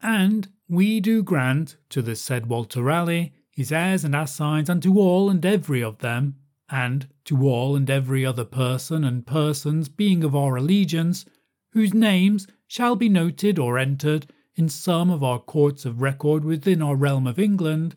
And 0.00 0.48
we 0.70 1.00
do 1.00 1.22
grant 1.22 1.76
to 1.90 2.00
the 2.00 2.16
said 2.16 2.46
Walter 2.46 2.82
Raleigh, 2.82 3.34
his 3.50 3.70
heirs 3.70 4.04
and 4.04 4.16
assigns, 4.16 4.70
and 4.70 4.82
to 4.82 4.98
all 4.98 5.28
and 5.28 5.44
every 5.44 5.82
of 5.82 5.98
them, 5.98 6.36
and 6.70 7.06
to 7.26 7.46
all 7.46 7.76
and 7.76 7.90
every 7.90 8.24
other 8.24 8.46
person 8.46 9.04
and 9.04 9.26
persons 9.26 9.90
being 9.90 10.24
of 10.24 10.34
our 10.34 10.56
allegiance, 10.56 11.26
whose 11.72 11.92
names 11.92 12.46
shall 12.66 12.96
be 12.96 13.10
noted 13.10 13.58
or 13.58 13.78
entered 13.78 14.32
in 14.56 14.70
some 14.70 15.10
of 15.10 15.22
our 15.22 15.38
courts 15.38 15.84
of 15.84 16.00
record 16.00 16.42
within 16.42 16.80
our 16.80 16.96
realm 16.96 17.26
of 17.26 17.38
England, 17.38 17.96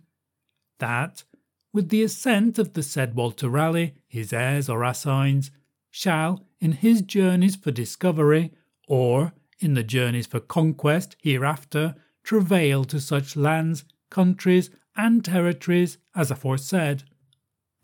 that, 0.79 1.23
with 1.73 1.89
the 1.89 2.03
assent 2.03 2.57
of 2.57 2.73
the 2.73 2.83
said 2.83 3.15
Walter 3.15 3.49
Raleigh, 3.49 3.95
his 4.07 4.33
heirs 4.33 4.69
or 4.69 4.83
assigns, 4.83 5.51
shall, 5.91 6.45
in 6.59 6.73
his 6.73 7.01
journeys 7.01 7.55
for 7.55 7.71
discovery, 7.71 8.51
or 8.87 9.33
in 9.59 9.73
the 9.73 9.83
journeys 9.83 10.27
for 10.27 10.39
conquest 10.39 11.15
hereafter, 11.21 11.95
travail 12.23 12.83
to 12.85 12.99
such 12.99 13.35
lands, 13.35 13.83
countries, 14.09 14.69
and 14.95 15.23
territories 15.23 15.97
as 16.15 16.31
aforesaid, 16.31 17.03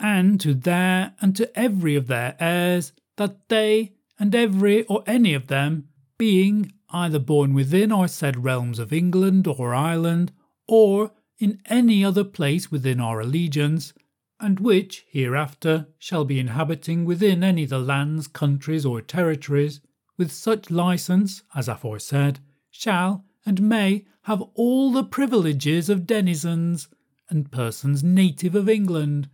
and 0.00 0.40
to 0.40 0.54
their 0.54 1.14
and 1.20 1.36
to 1.36 1.58
every 1.58 1.94
of 1.94 2.08
their 2.08 2.36
heirs, 2.40 2.92
that 3.16 3.48
they 3.48 3.92
and 4.18 4.34
every 4.34 4.84
or 4.84 5.02
any 5.06 5.34
of 5.34 5.46
them, 5.46 5.88
being 6.18 6.72
either 6.90 7.18
born 7.18 7.54
within 7.54 7.90
our 7.90 8.08
said 8.08 8.44
realms 8.44 8.78
of 8.78 8.92
England 8.92 9.46
or 9.46 9.74
Ireland, 9.74 10.32
or 10.66 11.12
in 11.38 11.60
any 11.66 12.04
other 12.04 12.24
place 12.24 12.70
within 12.70 13.00
our 13.00 13.20
allegiance, 13.20 13.92
and 14.40 14.60
which 14.60 15.04
hereafter 15.08 15.88
shall 15.98 16.24
be 16.24 16.38
inhabiting 16.38 17.04
within 17.04 17.42
any 17.42 17.64
of 17.64 17.70
the 17.70 17.78
lands, 17.78 18.26
countries, 18.26 18.84
or 18.84 19.00
territories, 19.00 19.80
with 20.16 20.30
such 20.30 20.70
license 20.70 21.42
as 21.54 21.68
aforesaid, 21.68 22.38
shall 22.70 23.24
and 23.46 23.60
may 23.62 24.04
have 24.22 24.42
all 24.54 24.92
the 24.92 25.04
privileges 25.04 25.88
of 25.88 26.06
denizens 26.06 26.88
and 27.28 27.50
persons 27.50 28.02
native 28.02 28.54
of 28.54 28.68
England, 28.68 29.28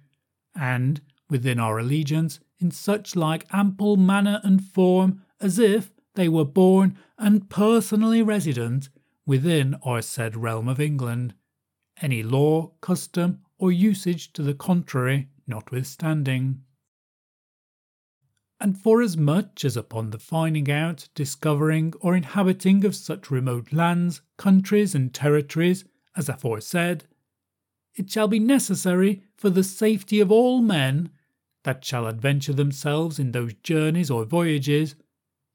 and 0.55 1.01
within 1.29 1.61
our 1.61 1.79
allegiance 1.79 2.41
in 2.59 2.71
such 2.71 3.17
like 3.17 3.47
ample 3.53 3.97
manner 3.97 4.41
and 4.43 4.65
form 4.65 5.23
as 5.41 5.59
if 5.59 5.93
they 6.15 6.29
were 6.29 6.45
born 6.45 6.97
and 7.19 7.49
personally 7.49 8.23
resident 8.23 8.89
within 9.27 9.77
our 9.83 10.03
said 10.03 10.37
realm 10.37 10.69
of 10.69 10.81
England, 10.81 11.35
any 12.01 12.23
law, 12.23 12.73
custom, 12.81 13.41
or 13.59 13.71
usage 13.71 14.33
to 14.33 14.43
the 14.43 14.55
contrary 14.55 15.29
notwithstanding. 15.47 16.63
And 18.61 18.79
forasmuch 18.79 19.65
as 19.65 19.77
upon 19.77 20.11
the 20.11 20.19
finding 20.19 20.71
out, 20.71 21.09
discovering, 21.15 21.95
or 22.01 22.15
inhabiting 22.15 22.85
of 22.85 22.95
such 22.95 23.31
remote 23.31 23.73
lands, 23.73 24.21
countries, 24.37 24.95
and 24.95 25.13
territories 25.13 25.85
as 26.17 26.29
aforesaid, 26.29 27.05
it 27.95 28.11
shall 28.11 28.29
be 28.29 28.39
necessary 28.39 29.23
for 29.37 29.51
the 29.51 29.65
safety 29.65 30.21
of 30.21 30.31
all 30.31 30.61
men 30.61 31.11
that 31.65 31.85
shall 31.85 32.07
adventure 32.07 32.53
themselves 32.53 33.19
in 33.19 33.33
those 33.33 33.55
journeys 33.63 34.11
or 34.11 34.25
voyages 34.25 34.95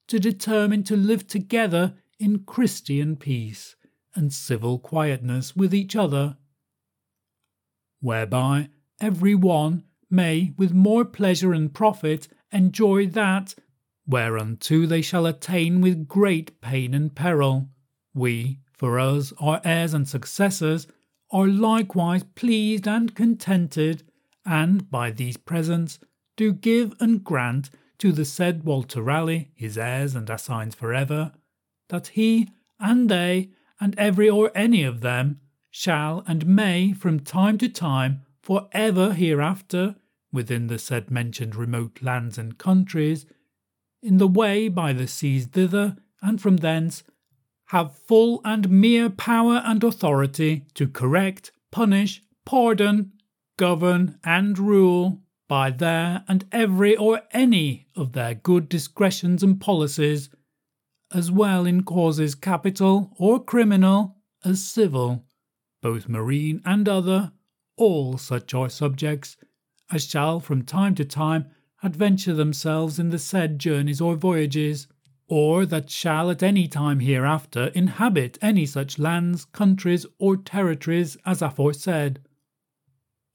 to 0.08 0.20
determine 0.20 0.84
to 0.84 0.96
live 0.96 1.28
together 1.28 1.94
in 2.20 2.40
Christian 2.40 3.16
peace 3.16 3.76
and 4.16 4.34
civil 4.34 4.80
quietness 4.80 5.56
with 5.56 5.74
each 5.74 5.96
other 5.96 6.38
whereby 8.06 8.70
every 9.02 9.34
one 9.34 9.84
may 10.12 10.54
with 10.58 10.72
more 10.72 11.04
pleasure 11.04 11.54
and 11.54 11.74
profit 11.74 12.28
enjoy 12.52 13.08
that 13.08 13.56
whereunto 14.08 14.86
they 14.86 15.02
shall 15.02 15.26
attain 15.26 15.82
with 15.82 16.08
great 16.08 16.62
pain 16.62 16.94
and 16.94 17.16
peril. 17.16 17.68
We, 18.14 18.60
for 18.72 19.00
us, 19.00 19.34
our 19.40 19.60
heirs 19.64 19.94
and 19.96 20.08
successors, 20.08 20.88
are 21.32 21.48
likewise 21.48 22.24
pleased 22.36 22.88
and 22.88 23.16
contented, 23.16 24.04
and 24.46 24.90
by 24.92 25.10
these 25.10 25.38
presents 25.38 25.98
do 26.38 26.54
give 26.54 26.94
and 27.00 27.24
grant 27.24 27.72
to 27.98 28.12
the 28.12 28.26
said 28.26 28.64
Walter 28.64 29.02
Raleigh, 29.02 29.50
his 29.56 29.78
heirs 29.78 30.14
and 30.14 30.30
assigns 30.30 30.76
for 30.76 30.94
ever, 30.94 31.32
that 31.90 32.10
he 32.10 32.50
and 32.80 33.10
they 33.10 33.50
and 33.80 33.98
every 33.98 34.30
or 34.30 34.52
any 34.56 34.84
of 34.84 35.02
them 35.02 35.40
shall 35.70 36.24
and 36.28 36.46
may 36.46 36.94
from 36.94 37.20
time 37.20 37.58
to 37.58 37.68
time 37.68 38.22
for 38.42 38.70
ever 38.72 39.14
hereafter, 39.14 39.96
within 40.32 40.68
the 40.68 40.80
said 40.80 41.10
mentioned 41.12 41.56
remote 41.56 42.00
lands 42.02 42.38
and 42.38 42.58
countries, 42.58 43.26
in 44.02 44.18
the 44.18 44.28
way 44.28 44.68
by 44.70 44.94
the 44.94 45.08
seas 45.08 45.48
thither, 45.48 45.98
and 46.22 46.40
from 46.40 46.58
thence, 46.58 47.04
have 47.70 47.98
full 47.98 48.42
and 48.46 48.70
mere 48.70 49.10
power 49.10 49.62
and 49.66 49.84
authority 49.84 50.66
to 50.76 50.88
correct, 50.88 51.52
punish, 51.72 52.22
pardon, 52.46 53.12
govern, 53.58 54.20
and 54.24 54.60
rule 54.60 55.22
by 55.48 55.72
their 55.72 56.24
and 56.28 56.46
every 56.52 56.96
or 56.96 57.22
any 57.32 57.88
of 57.96 58.14
their 58.14 58.34
good 58.36 58.70
discretions 58.70 59.44
and 59.44 59.60
policies, 59.60 60.30
as 61.16 61.32
well 61.32 61.66
in 61.66 61.82
causes 61.82 62.36
capital 62.36 63.14
or 63.18 63.42
criminal 63.42 64.18
as 64.44 64.62
civil. 64.62 65.24
Both 65.82 66.10
marine 66.10 66.62
and 66.66 66.90
other, 66.90 67.32
all 67.78 68.18
such 68.18 68.54
are 68.54 68.70
subjects, 68.70 69.38
as 69.90 70.06
shall 70.06 70.42
from 70.42 70.64
time 70.64 70.94
to 70.96 71.06
time 71.06 71.46
adventure 71.82 72.34
themselves 72.34 73.00
in 73.00 73.12
the 73.12 73.20
said 73.20 73.60
journeys 73.60 74.02
or 74.02 74.18
voyages, 74.18 74.88
or 75.28 75.66
that 75.66 75.90
shall 75.90 76.30
at 76.30 76.44
any 76.44 76.68
time 76.68 77.00
hereafter 77.00 77.68
inhabit 77.68 78.38
any 78.42 78.66
such 78.66 79.00
lands, 79.00 79.46
countries, 79.46 80.06
or 80.20 80.36
territories 80.36 81.16
as 81.26 81.42
aforesaid, 81.42 82.20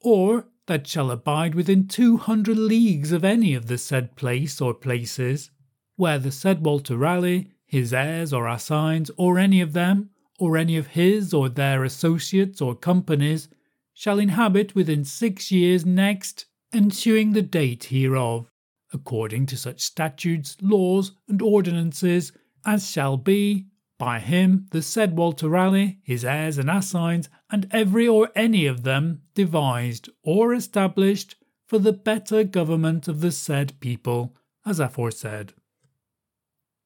or 0.03 0.49
that 0.67 0.87
shall 0.87 1.11
abide 1.11 1.55
within 1.55 1.89
two 1.89 2.19
hundred 2.19 2.59
leagues 2.59 3.11
of 3.11 3.25
any 3.25 3.55
of 3.55 3.69
the 3.69 3.79
said 3.79 4.17
place 4.17 4.61
or 4.61 4.75
places, 4.75 5.51
where 5.97 6.19
the 6.19 6.31
said 6.31 6.65
Walter 6.65 6.99
Raleigh, 6.99 7.51
his 7.71 7.93
heirs 7.93 8.33
or 8.33 8.49
assigns, 8.49 9.13
or 9.17 9.39
any 9.39 9.61
of 9.61 9.75
them, 9.75 10.11
or 10.41 10.57
any 10.57 10.77
of 10.77 10.89
his 10.89 11.33
or 11.33 11.49
their 11.49 11.85
associates 11.85 12.61
or 12.61 12.75
companies, 12.75 13.49
shall 13.95 14.19
inhabit 14.19 14.75
within 14.75 15.05
six 15.05 15.53
years 15.53 15.87
next 15.87 16.47
ensuing 16.73 17.33
the 17.33 17.43
date 17.43 17.85
hereof, 17.85 18.51
according 18.93 19.47
to 19.47 19.57
such 19.57 19.81
statutes, 19.81 20.57
laws, 20.61 21.13
and 21.29 21.41
ordinances 21.41 22.33
as 22.67 22.91
shall 22.91 23.17
be 23.17 23.67
by 23.99 24.19
him 24.19 24.67
the 24.73 24.83
said 24.83 25.17
Walter 25.17 25.49
Raleigh, 25.49 25.99
his 26.03 26.25
heirs 26.25 26.59
and 26.59 26.69
assigns, 26.69 27.29
and 27.51 27.69
every 27.71 28.09
or 28.09 28.31
any 28.35 28.67
of 28.67 28.83
them 28.83 29.23
devised 29.35 30.09
or 30.25 30.53
established 30.53 31.37
for 31.67 31.79
the 31.79 31.93
better 31.93 32.43
government 32.43 33.07
of 33.07 33.21
the 33.21 33.31
said 33.31 33.79
people, 33.79 34.35
as 34.67 34.81
aforesaid. 34.81 35.53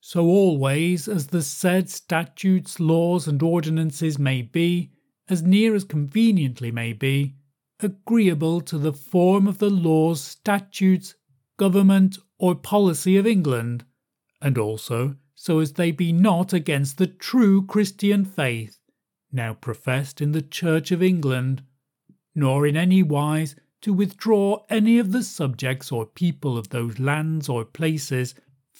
So 0.07 0.27
always 0.27 1.09
as 1.09 1.29
the 1.29 1.41
said 1.41 1.89
statutes, 1.89 2.79
laws, 2.79 3.27
and 3.27 3.43
ordinances 3.43 4.19
may 4.19 4.43
be, 4.43 4.91
as 5.31 5.43
near 5.43 5.75
as 5.75 5.85
conveniently 5.85 6.71
may 6.71 6.93
be, 6.93 7.37
agreeable 7.81 8.61
to 8.61 8.77
the 8.77 8.93
form 8.93 9.47
of 9.47 9.57
the 9.57 9.71
laws, 9.71 10.21
statutes, 10.21 11.15
government, 11.57 12.19
or 12.39 12.55
policy 12.55 13.17
of 13.17 13.27
England, 13.27 13.87
and 14.43 14.59
also 14.59 15.17
so 15.35 15.61
as 15.61 15.73
they 15.73 15.91
be 15.91 16.13
not 16.13 16.53
against 16.53 16.99
the 16.99 17.07
true 17.07 17.65
Christian 17.65 18.27
faith, 18.27 18.79
now 19.33 19.55
professed 19.55 20.21
in 20.21 20.33
the 20.33 20.43
Church 20.43 20.93
of 20.93 21.03
England, 21.03 21.63
nor 22.35 22.67
in 22.67 22.77
any 22.77 23.03
wise 23.03 23.57
to 23.81 23.95
withdraw 23.95 24.67
any 24.69 24.99
of 24.99 25.13
the 25.13 25.23
subjects 25.23 25.91
or 25.91 26.05
people 26.05 26.59
of 26.59 26.69
those 26.69 26.99
lands 26.99 27.49
or 27.49 27.65
places 27.65 28.35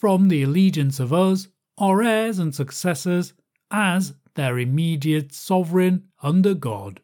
from 0.05 0.29
the 0.29 0.43
allegiance 0.43 1.01
of 1.01 1.15
us, 1.15 1.49
our 1.79 2.03
heirs 2.03 2.39
and 2.39 2.55
successors, 2.55 3.33
as 3.71 4.13
their 4.35 4.59
immediate 4.59 5.33
sovereign 5.33 6.03
under 6.23 6.53
God. 6.53 7.01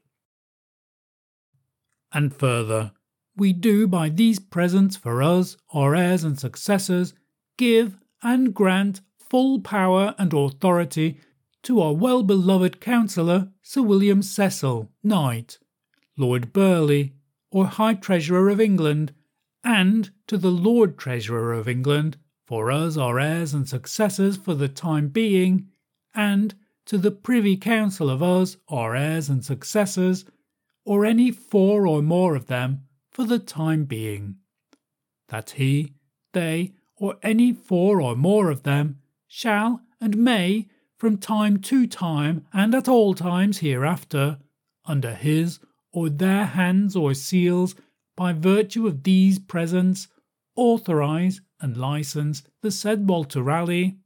And 2.12 2.30
further, 2.36 2.92
we 3.34 3.54
do 3.54 3.88
by 3.88 4.10
these 4.10 4.38
presents 4.38 4.96
for 4.96 5.22
us, 5.22 5.56
our 5.72 5.94
heirs 5.94 6.24
and 6.24 6.38
successors, 6.38 7.14
give 7.56 7.96
and 8.22 8.52
grant 8.52 9.00
full 9.18 9.60
power 9.60 10.14
and 10.18 10.34
authority 10.34 11.18
to 11.62 11.80
our 11.80 11.94
well 11.94 12.22
beloved 12.22 12.82
counsellor, 12.82 13.48
Sir 13.62 13.80
William 13.80 14.20
Cecil, 14.20 14.90
Knight, 15.02 15.58
Lord 16.18 16.52
Burleigh, 16.52 17.12
or 17.50 17.64
High 17.64 17.94
Treasurer 17.94 18.50
of 18.50 18.60
England, 18.60 19.14
and 19.64 20.10
to 20.26 20.36
the 20.36 20.52
Lord 20.52 20.98
Treasurer 20.98 21.54
of 21.54 21.66
England, 21.66 22.18
for 22.50 22.72
us, 22.72 22.96
our 22.96 23.20
heirs 23.20 23.54
and 23.54 23.68
successors 23.68 24.36
for 24.36 24.54
the 24.54 24.66
time 24.66 25.06
being, 25.06 25.68
and 26.16 26.52
to 26.84 26.98
the 26.98 27.12
Privy 27.12 27.56
Council 27.56 28.10
of 28.10 28.24
us, 28.24 28.56
our 28.68 28.96
heirs 28.96 29.28
and 29.28 29.44
successors, 29.44 30.24
or 30.84 31.04
any 31.04 31.30
four 31.30 31.86
or 31.86 32.02
more 32.02 32.34
of 32.34 32.48
them 32.48 32.82
for 33.12 33.24
the 33.24 33.38
time 33.38 33.84
being. 33.84 34.34
That 35.28 35.50
he, 35.50 35.94
they, 36.32 36.72
or 36.96 37.18
any 37.22 37.52
four 37.52 38.00
or 38.00 38.16
more 38.16 38.50
of 38.50 38.64
them 38.64 38.98
shall 39.28 39.82
and 40.00 40.16
may, 40.16 40.66
from 40.98 41.18
time 41.18 41.58
to 41.58 41.86
time 41.86 42.44
and 42.52 42.74
at 42.74 42.88
all 42.88 43.14
times 43.14 43.58
hereafter, 43.58 44.40
under 44.84 45.14
his 45.14 45.60
or 45.92 46.10
their 46.10 46.46
hands 46.46 46.96
or 46.96 47.14
seals, 47.14 47.76
by 48.16 48.32
virtue 48.32 48.88
of 48.88 49.04
these 49.04 49.38
presents, 49.38 50.08
authorize 50.56 51.40
and 51.60 51.76
license 51.76 52.42
the 52.62 52.70
said 52.70 53.08
Walter 53.08 53.42
Raleigh, 53.42 53.96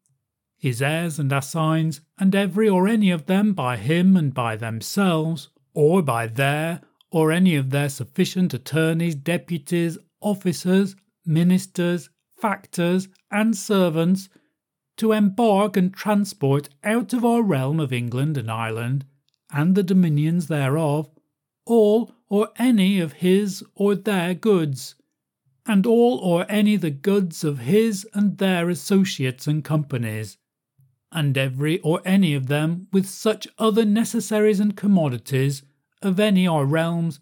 his 0.57 0.81
heirs 0.81 1.19
and 1.19 1.33
assigns, 1.33 2.01
and 2.19 2.35
every 2.35 2.69
or 2.69 2.89
any 2.89 3.11
of 3.11 3.27
them 3.27 3.53
by 3.53 3.77
him 3.77 4.17
and 4.17 4.33
by 4.33 4.57
themselves, 4.57 5.51
or 5.75 6.03
by 6.03 6.27
their 6.27 6.81
or 7.11 7.31
any 7.31 7.55
of 7.55 7.71
their 7.71 7.89
sufficient 7.89 8.53
attorneys, 8.55 9.15
deputies, 9.15 9.99
officers, 10.21 10.97
ministers, 11.25 12.11
factors, 12.37 13.09
and 13.31 13.57
servants, 13.57 14.29
to 14.97 15.13
embark 15.13 15.77
and 15.77 15.95
transport 15.95 16.69
out 16.83 17.13
of 17.13 17.25
our 17.25 17.43
realm 17.43 17.79
of 17.79 17.93
England 17.93 18.37
and 18.37 18.51
Ireland, 18.51 19.05
and 19.53 19.75
the 19.75 19.83
dominions 19.83 20.49
thereof, 20.49 21.11
all 21.67 22.13
or 22.29 22.49
any 22.59 23.01
of 23.01 23.15
his 23.15 23.65
or 23.75 23.95
their 23.95 24.35
goods, 24.35 24.95
and 25.67 25.87
all 25.87 26.19
or 26.19 26.45
any 26.49 26.77
the 26.77 26.91
goods 26.91 27.45
of 27.45 27.61
his 27.61 28.07
and 28.13 28.39
their 28.39 28.69
associates 28.69 29.47
and 29.47 29.65
companies, 29.65 30.37
and 31.11 31.39
every 31.39 31.79
or 31.81 32.03
any 32.05 32.35
of 32.35 32.49
them 32.49 32.87
with 32.93 33.09
such 33.09 33.49
other 33.59 33.85
necessaries 33.85 34.61
and 34.61 34.77
commodities 34.77 35.63
of 36.03 36.21
any 36.21 36.47
our 36.47 36.67
realms 36.67 37.21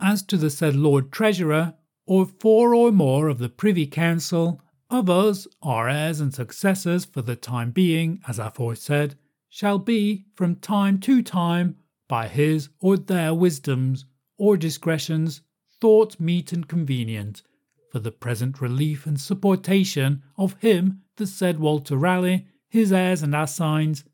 as 0.00 0.22
to 0.22 0.36
the 0.36 0.50
said 0.50 0.76
Lord 0.76 1.10
Treasurer, 1.10 1.74
or 2.06 2.26
four 2.26 2.74
or 2.74 2.92
more 2.92 3.28
of 3.28 3.38
the 3.38 3.48
Privy 3.48 3.86
Council, 3.86 4.60
of 4.90 5.10
us, 5.10 5.46
our 5.62 5.88
heirs 5.88 6.20
and 6.20 6.32
successors 6.32 7.04
for 7.04 7.20
the 7.20 7.36
time 7.36 7.70
being, 7.70 8.20
as 8.26 8.38
aforesaid, 8.38 9.16
shall 9.48 9.78
be 9.78 10.24
from 10.34 10.56
time 10.56 10.98
to 11.00 11.22
time, 11.22 11.76
by 12.08 12.28
his 12.28 12.70
or 12.80 12.96
their 12.96 13.34
wisdoms 13.34 14.06
or 14.36 14.56
discretions, 14.56 15.42
thought 15.80 16.18
meet 16.18 16.52
and 16.52 16.68
convenient, 16.68 17.42
for 17.90 17.98
the 17.98 18.12
present 18.12 18.60
relief 18.60 19.06
and 19.06 19.20
supportation 19.20 20.22
of 20.36 20.54
him 20.60 21.02
the 21.16 21.26
said 21.26 21.58
Walter 21.58 21.96
Raleigh, 21.96 22.46
his 22.68 22.92
heirs 22.92 23.22
and 23.22 23.34
assigns, 23.34 24.04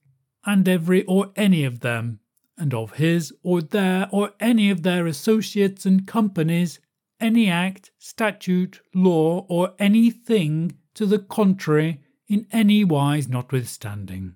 and 0.45 0.69
every 0.69 1.05
or 1.05 1.33
any 1.37 1.65
of 1.65 1.81
them, 1.81 2.21
and 2.57 2.75
of 2.75 2.95
his 2.95 3.33
or 3.43 3.61
their 3.61 4.09
or 4.11 4.33
any 4.41 4.71
of 4.71 4.83
their 4.83 5.07
associates 5.07 5.87
and 5.87 6.07
companies, 6.07 6.81
any 7.21 7.49
act, 7.49 7.91
statute, 7.99 8.81
law, 8.95 9.47
or 9.49 9.75
any 9.79 10.11
thing 10.11 10.77
to 10.95 11.07
the 11.07 11.19
contrary 11.19 12.01
in 12.29 12.47
any 12.53 12.85
wise 12.85 13.29
notwithstanding. 13.29 14.35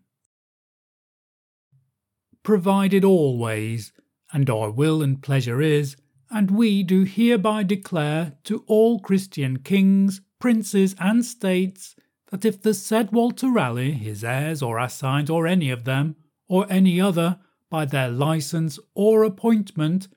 Provided 2.42 3.04
always, 3.04 3.92
and 4.32 4.48
our 4.48 4.70
will 4.70 5.02
and 5.02 5.22
pleasure 5.22 5.60
is, 5.60 5.96
and 6.30 6.50
we 6.50 6.82
do 6.82 7.04
hereby 7.04 7.62
declare 7.62 8.34
to 8.44 8.64
all 8.66 9.00
Christian 9.00 9.58
kings, 9.58 10.20
princes, 10.38 10.94
and 10.98 11.24
states 11.24 11.96
that 12.30 12.44
if 12.44 12.60
the 12.60 12.74
said 12.74 13.12
Walter 13.12 13.48
Raleigh, 13.48 13.92
his 13.92 14.22
heirs 14.22 14.62
or 14.62 14.78
assigns, 14.78 15.30
or 15.30 15.46
any 15.46 15.70
of 15.70 15.84
them, 15.84 16.16
or 16.48 16.66
any 16.70 17.00
other, 17.00 17.38
by 17.70 17.84
their 17.84 18.10
license 18.10 18.78
or 18.94 19.24
appointment, 19.24 20.08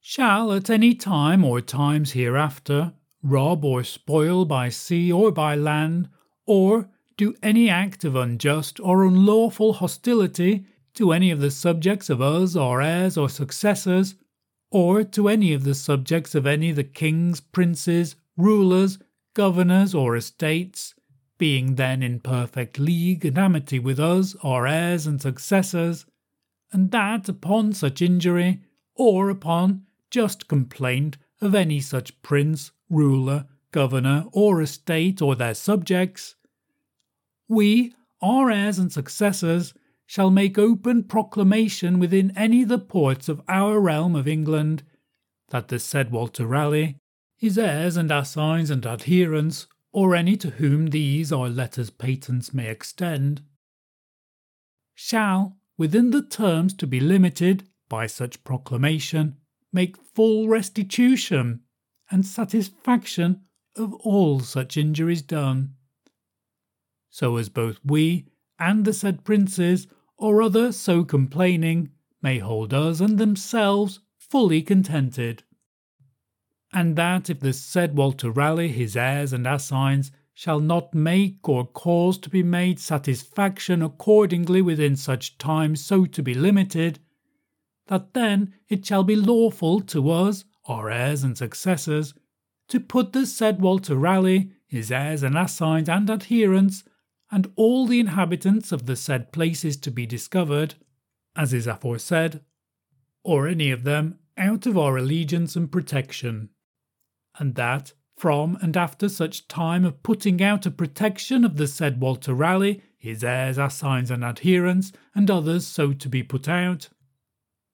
shall 0.00 0.52
at 0.52 0.70
any 0.70 0.94
time 0.94 1.44
or 1.44 1.60
times 1.60 2.12
hereafter 2.12 2.92
rob 3.22 3.64
or 3.64 3.82
spoil 3.82 4.44
by 4.44 4.68
sea 4.68 5.12
or 5.12 5.30
by 5.30 5.54
land, 5.54 6.08
or 6.46 6.88
do 7.16 7.34
any 7.42 7.68
act 7.68 8.04
of 8.04 8.14
unjust 8.14 8.78
or 8.80 9.04
unlawful 9.04 9.74
hostility 9.74 10.64
to 10.94 11.12
any 11.12 11.30
of 11.30 11.40
the 11.40 11.50
subjects 11.50 12.08
of 12.08 12.20
us, 12.20 12.56
or 12.56 12.80
heirs 12.80 13.16
or 13.16 13.28
successors, 13.28 14.14
or 14.70 15.02
to 15.02 15.28
any 15.28 15.52
of 15.52 15.64
the 15.64 15.74
subjects 15.74 16.34
of 16.34 16.46
any 16.46 16.70
of 16.70 16.76
the 16.76 16.84
kings, 16.84 17.40
princes, 17.40 18.16
rulers, 18.36 18.98
governors, 19.34 19.94
or 19.94 20.16
estates, 20.16 20.94
being 21.38 21.76
then 21.76 22.02
in 22.02 22.20
perfect 22.20 22.78
league 22.78 23.24
and 23.24 23.38
amity 23.38 23.78
with 23.78 24.00
us, 24.00 24.36
our 24.42 24.66
heirs 24.66 25.06
and 25.06 25.22
successors, 25.22 26.04
and 26.72 26.90
that 26.90 27.28
upon 27.28 27.72
such 27.72 28.02
injury, 28.02 28.60
or 28.94 29.30
upon 29.30 29.82
just 30.10 30.48
complaint 30.48 31.16
of 31.40 31.54
any 31.54 31.80
such 31.80 32.20
prince, 32.22 32.72
ruler, 32.90 33.46
governor, 33.70 34.26
or 34.32 34.60
estate 34.60 35.22
or 35.22 35.34
their 35.34 35.54
subjects, 35.54 36.34
we, 37.48 37.94
our 38.20 38.50
heirs 38.50 38.78
and 38.78 38.92
successors, 38.92 39.72
shall 40.08 40.30
make 40.30 40.56
open 40.56 41.04
proclamation 41.04 41.98
within 41.98 42.32
any 42.34 42.62
of 42.62 42.68
the 42.70 42.78
ports 42.78 43.28
of 43.28 43.42
our 43.46 43.78
realm 43.78 44.16
of 44.16 44.26
England, 44.26 44.82
that 45.50 45.68
the 45.68 45.78
said 45.78 46.10
Walter 46.10 46.46
Raleigh, 46.46 46.96
his 47.36 47.58
heirs 47.58 47.94
and 47.94 48.10
assigns 48.10 48.70
and 48.70 48.86
adherents, 48.86 49.66
or 49.92 50.16
any 50.16 50.34
to 50.34 50.48
whom 50.52 50.86
these 50.86 51.30
our 51.30 51.50
letters 51.50 51.90
patents 51.90 52.54
may 52.54 52.70
extend, 52.70 53.42
shall, 54.94 55.58
within 55.76 56.10
the 56.10 56.22
terms 56.22 56.72
to 56.72 56.86
be 56.86 57.00
limited 57.00 57.68
by 57.90 58.06
such 58.06 58.42
proclamation, 58.44 59.36
make 59.74 59.98
full 60.14 60.48
restitution 60.48 61.60
and 62.10 62.24
satisfaction 62.24 63.42
of 63.76 63.92
all 63.96 64.40
such 64.40 64.78
injuries 64.78 65.20
done. 65.20 65.74
So 67.10 67.36
as 67.36 67.50
both 67.50 67.78
we 67.84 68.28
and 68.58 68.86
the 68.86 68.94
said 68.94 69.22
princes 69.22 69.86
or 70.18 70.42
other 70.42 70.72
so 70.72 71.04
complaining 71.04 71.90
may 72.20 72.38
hold 72.38 72.74
us 72.74 73.00
and 73.00 73.18
themselves 73.18 74.00
fully 74.18 74.60
contented. 74.60 75.44
And 76.72 76.96
that 76.96 77.30
if 77.30 77.40
the 77.40 77.52
said 77.52 77.96
Walter 77.96 78.30
Raleigh, 78.30 78.68
his 78.68 78.96
heirs 78.96 79.32
and 79.32 79.46
assigns, 79.46 80.10
shall 80.34 80.60
not 80.60 80.94
make 80.94 81.48
or 81.48 81.66
cause 81.66 82.18
to 82.18 82.30
be 82.30 82.42
made 82.42 82.78
satisfaction 82.78 83.82
accordingly 83.82 84.62
within 84.62 84.94
such 84.94 85.38
time 85.38 85.74
so 85.74 86.04
to 86.04 86.22
be 86.22 86.34
limited, 86.34 87.00
that 87.86 88.12
then 88.14 88.54
it 88.68 88.84
shall 88.84 89.02
be 89.02 89.16
lawful 89.16 89.80
to 89.80 90.10
us, 90.10 90.44
our 90.66 90.90
heirs 90.90 91.24
and 91.24 91.36
successors, 91.36 92.14
to 92.68 92.78
put 92.78 93.12
the 93.12 93.26
said 93.26 93.60
Walter 93.60 93.96
Raleigh, 93.96 94.50
his 94.66 94.92
heirs 94.92 95.22
and 95.22 95.36
assigns 95.36 95.88
and 95.88 96.10
adherents, 96.10 96.84
and 97.30 97.52
all 97.56 97.86
the 97.86 98.00
inhabitants 98.00 98.72
of 98.72 98.86
the 98.86 98.96
said 98.96 99.32
places 99.32 99.76
to 99.76 99.90
be 99.90 100.06
discovered, 100.06 100.74
as 101.36 101.52
is 101.52 101.66
aforesaid, 101.66 102.40
or 103.22 103.46
any 103.46 103.70
of 103.70 103.84
them 103.84 104.18
out 104.36 104.66
of 104.66 104.78
our 104.78 104.96
allegiance 104.96 105.56
and 105.56 105.70
protection, 105.70 106.48
and 107.38 107.54
that 107.54 107.92
from 108.16 108.56
and 108.60 108.76
after 108.76 109.08
such 109.08 109.46
time 109.46 109.84
of 109.84 110.02
putting 110.02 110.42
out 110.42 110.66
a 110.66 110.70
protection 110.70 111.44
of 111.44 111.56
the 111.56 111.66
said 111.66 112.00
Walter 112.00 112.34
Raleigh, 112.34 112.82
his 112.96 113.22
heirs, 113.22 113.58
assigns, 113.58 114.10
and 114.10 114.24
adherents, 114.24 114.92
and 115.14 115.30
others 115.30 115.66
so 115.66 115.92
to 115.92 116.08
be 116.08 116.22
put 116.22 116.48
out, 116.48 116.88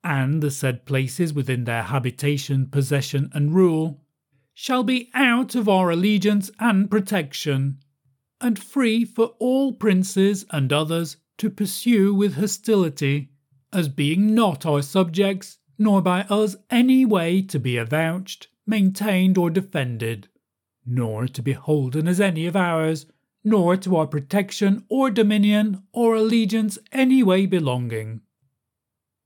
and 0.03 0.43
the 0.43 0.51
said 0.51 0.85
places 0.85 1.33
within 1.33 1.63
their 1.63 1.83
habitation, 1.83 2.67
possession, 2.67 3.31
and 3.33 3.55
rule, 3.55 4.01
shall 4.53 4.83
be 4.83 5.09
out 5.15 5.55
of 5.55 5.67
our 5.67 5.89
allegiance 5.89 6.51
and 6.59 6.91
protection, 6.91 7.79
and 8.45 8.59
free 8.59 9.03
for 9.03 9.33
all 9.39 9.73
princes 9.73 10.45
and 10.51 10.71
others 10.71 11.17
to 11.35 11.49
pursue 11.49 12.13
with 12.13 12.35
hostility, 12.35 13.31
as 13.73 13.89
being 13.89 14.35
not 14.35 14.67
our 14.67 14.83
subjects, 14.83 15.57
nor 15.79 15.99
by 15.99 16.21
us 16.29 16.55
any 16.69 17.03
way 17.03 17.41
to 17.41 17.59
be 17.59 17.73
avouched, 17.73 18.45
maintained, 18.67 19.35
or 19.35 19.49
defended, 19.49 20.27
nor 20.85 21.27
to 21.27 21.41
be 21.41 21.53
holden 21.53 22.07
as 22.07 22.21
any 22.21 22.45
of 22.45 22.55
ours, 22.55 23.07
nor 23.43 23.75
to 23.75 23.95
our 23.95 24.05
protection 24.05 24.85
or 24.89 25.09
dominion 25.09 25.81
or 25.91 26.13
allegiance 26.13 26.77
any 26.91 27.23
way 27.23 27.47
belonging. 27.47 28.21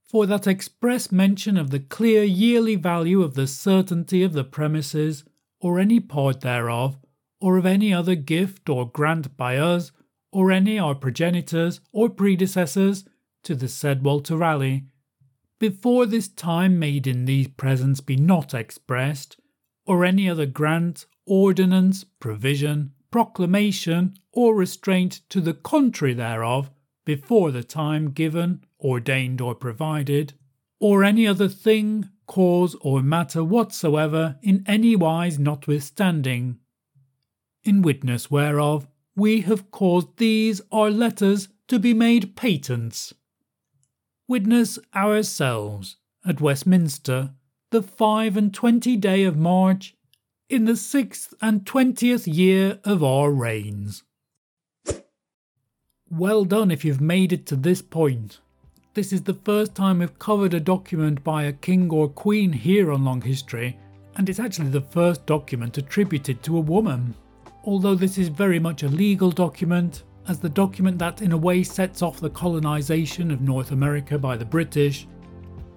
For 0.02 0.24
that 0.26 0.46
express 0.46 1.12
mention 1.12 1.58
of 1.58 1.68
the 1.68 1.78
clear 1.78 2.24
yearly 2.24 2.74
value 2.74 3.22
of 3.22 3.34
the 3.34 3.46
certainty 3.46 4.22
of 4.22 4.32
the 4.32 4.44
premises, 4.44 5.24
or 5.60 5.78
any 5.78 6.00
part 6.00 6.40
thereof, 6.40 6.98
or 7.40 7.56
of 7.56 7.66
any 7.66 7.92
other 7.92 8.14
gift 8.14 8.68
or 8.68 8.88
grant 8.88 9.36
by 9.36 9.56
us, 9.56 9.92
or 10.32 10.52
any 10.52 10.78
our 10.78 10.94
progenitors 10.94 11.80
or 11.92 12.08
predecessors, 12.08 13.04
to 13.42 13.54
the 13.54 13.68
said 13.68 14.04
Walter 14.04 14.36
Raleigh, 14.36 14.84
before 15.58 16.06
this 16.06 16.28
time 16.28 16.78
made 16.78 17.06
in 17.06 17.24
these 17.24 17.48
presents 17.48 18.00
be 18.00 18.16
not 18.16 18.54
expressed, 18.54 19.36
or 19.86 20.04
any 20.04 20.28
other 20.28 20.46
grant, 20.46 21.06
ordinance, 21.26 22.04
provision, 22.04 22.92
proclamation, 23.10 24.14
or 24.32 24.54
restraint 24.54 25.20
to 25.28 25.40
the 25.40 25.54
contrary 25.54 26.14
thereof, 26.14 26.70
before 27.04 27.50
the 27.50 27.64
time 27.64 28.10
given 28.10 28.64
ordained 28.80 29.40
or 29.40 29.54
provided, 29.54 30.32
or 30.78 31.04
any 31.04 31.26
other 31.26 31.48
thing, 31.48 32.08
cause, 32.26 32.76
or 32.80 33.02
matter 33.02 33.42
whatsoever 33.42 34.38
in 34.42 34.64
any 34.66 34.96
wise 34.96 35.38
notwithstanding. 35.38 36.58
In 37.62 37.82
witness 37.82 38.30
whereof 38.30 38.86
we 39.14 39.42
have 39.42 39.70
caused 39.70 40.16
these 40.16 40.62
our 40.72 40.90
letters 40.90 41.48
to 41.68 41.78
be 41.78 41.92
made 41.92 42.34
patents. 42.34 43.12
Witness 44.26 44.78
ourselves 44.94 45.96
at 46.24 46.40
Westminster, 46.40 47.34
the 47.70 47.82
five 47.82 48.36
and 48.36 48.54
twenty 48.54 48.96
day 48.96 49.24
of 49.24 49.36
March, 49.36 49.94
in 50.48 50.64
the 50.64 50.76
sixth 50.76 51.34
and 51.42 51.66
twentieth 51.66 52.26
year 52.26 52.80
of 52.84 53.04
our 53.04 53.30
reigns. 53.30 54.04
Well 56.10 56.44
done 56.44 56.70
if 56.70 56.84
you've 56.84 57.00
made 57.00 57.32
it 57.32 57.46
to 57.46 57.56
this 57.56 57.82
point. 57.82 58.40
This 58.94 59.12
is 59.12 59.22
the 59.22 59.34
first 59.34 59.74
time 59.74 60.00
we've 60.00 60.18
covered 60.18 60.54
a 60.54 60.60
document 60.60 61.22
by 61.22 61.44
a 61.44 61.52
king 61.52 61.90
or 61.90 62.08
queen 62.08 62.52
here 62.52 62.90
on 62.90 63.04
Long 63.04 63.20
History, 63.20 63.78
and 64.16 64.28
it's 64.28 64.40
actually 64.40 64.70
the 64.70 64.80
first 64.80 65.26
document 65.26 65.78
attributed 65.78 66.42
to 66.42 66.56
a 66.56 66.60
woman. 66.60 67.14
Although 67.64 67.94
this 67.94 68.16
is 68.16 68.28
very 68.28 68.58
much 68.58 68.84
a 68.84 68.88
legal 68.88 69.30
document, 69.30 70.04
as 70.28 70.40
the 70.40 70.48
document 70.48 70.98
that 70.98 71.20
in 71.20 71.32
a 71.32 71.36
way 71.36 71.62
sets 71.62 72.00
off 72.00 72.18
the 72.18 72.30
colonisation 72.30 73.30
of 73.30 73.42
North 73.42 73.72
America 73.72 74.18
by 74.18 74.36
the 74.36 74.46
British, 74.46 75.06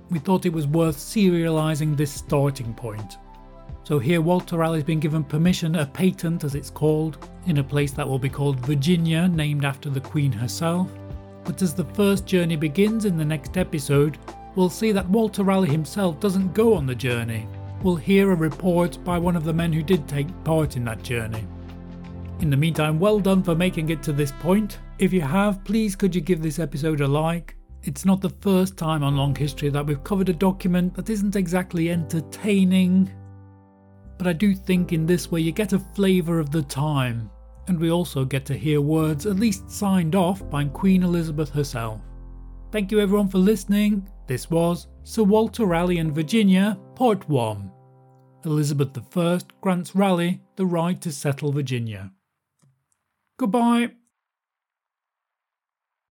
we 0.10 0.20
thought 0.20 0.46
it 0.46 0.54
was 0.54 0.66
worth 0.66 0.96
serialising 0.96 1.98
this 1.98 2.14
starting 2.14 2.74
point. 2.74 3.18
So 3.84 4.00
here 4.00 4.22
Walter 4.22 4.58
Raleigh 4.58 4.78
has 4.78 4.86
been 4.86 5.02
given 5.02 5.26
permission, 5.26 5.76
a 5.76 5.86
patent 5.86 6.46
as 6.46 6.56
it's 6.56 6.70
called, 6.70 7.28
in 7.48 7.58
a 7.58 7.64
place 7.64 7.92
that 7.92 8.08
will 8.08 8.20
be 8.20 8.30
called 8.30 8.62
Virginia, 8.62 9.28
named 9.28 9.66
after 9.66 9.90
the 9.90 10.00
Queen 10.00 10.32
herself. 10.32 10.90
But 11.44 11.62
as 11.62 11.74
the 11.74 11.84
first 11.84 12.26
journey 12.26 12.56
begins 12.56 13.04
in 13.04 13.18
the 13.18 13.26
next 13.26 13.58
episode, 13.58 14.20
we'll 14.56 14.70
see 14.70 14.94
that 14.94 15.10
Walter 15.10 15.44
Raleigh 15.44 15.70
himself 15.70 16.22
doesn't 16.22 16.54
go 16.54 16.76
on 16.76 16.86
the 16.86 16.96
journey. 16.96 17.46
We'll 17.82 17.98
hear 17.98 18.32
a 18.32 18.36
report 18.36 19.04
by 19.04 19.18
one 19.18 19.36
of 19.36 19.44
the 19.44 19.52
men 19.52 19.74
who 19.74 19.84
did 19.84 20.08
take 20.08 20.44
part 20.46 20.78
in 20.78 20.86
that 20.86 21.04
journey. 21.04 21.46
In 22.44 22.50
the 22.50 22.58
meantime, 22.58 23.00
well 23.00 23.22
done 23.22 23.42
for 23.42 23.56
making 23.56 23.90
it 23.90 24.04
to 24.04 24.12
this 24.12 24.34
point. 24.34 24.80
If 25.00 25.14
you 25.14 25.22
have, 25.22 25.64
please 25.64 25.96
could 25.96 26.14
you 26.14 26.20
give 26.20 26.42
this 26.42 26.60
episode 26.60 27.00
a 27.00 27.08
like? 27.08 27.56
It's 27.84 28.04
not 28.04 28.20
the 28.20 28.36
first 28.42 28.76
time 28.76 29.02
on 29.02 29.16
Long 29.16 29.34
History 29.34 29.70
that 29.70 29.86
we've 29.86 30.04
covered 30.04 30.28
a 30.28 30.34
document 30.34 30.94
that 30.96 31.10
isn't 31.10 31.38
exactly 31.38 31.90
entertaining, 31.90 33.10
but 34.18 34.28
I 34.28 34.34
do 34.34 34.54
think 34.54 34.92
in 34.92 35.06
this 35.06 35.32
way 35.32 35.40
you 35.40 35.54
get 35.54 35.72
a 35.72 35.80
flavour 35.80 36.38
of 36.38 36.52
the 36.52 36.64
time 36.64 37.32
and 37.70 37.80
we 37.80 37.92
also 37.92 38.26
get 38.26 38.46
to 38.48 38.58
hear 38.58 38.82
words 38.82 39.26
at 39.26 39.38
least 39.38 39.72
signed 39.72 40.14
off 40.14 40.50
by 40.50 40.66
Queen 40.66 41.04
Elizabeth 41.04 41.50
herself. 41.50 42.02
Thank 42.74 42.92
you 42.92 43.00
everyone 43.00 43.30
for 43.30 43.38
listening. 43.38 44.06
This 44.28 44.52
was 44.52 44.88
Sir 45.04 45.24
Walter 45.24 45.66
Raleigh 45.66 46.00
and 46.00 46.14
Virginia, 46.14 46.78
Part 46.96 47.30
1. 47.30 47.72
Elizabeth 48.44 49.18
I 49.18 49.40
grants 49.62 49.96
Raleigh 49.96 50.42
the 50.58 50.66
right 50.66 51.00
to 51.00 51.10
settle 51.10 51.54
Virginia. 51.54 52.12
Goodbye. 53.38 53.94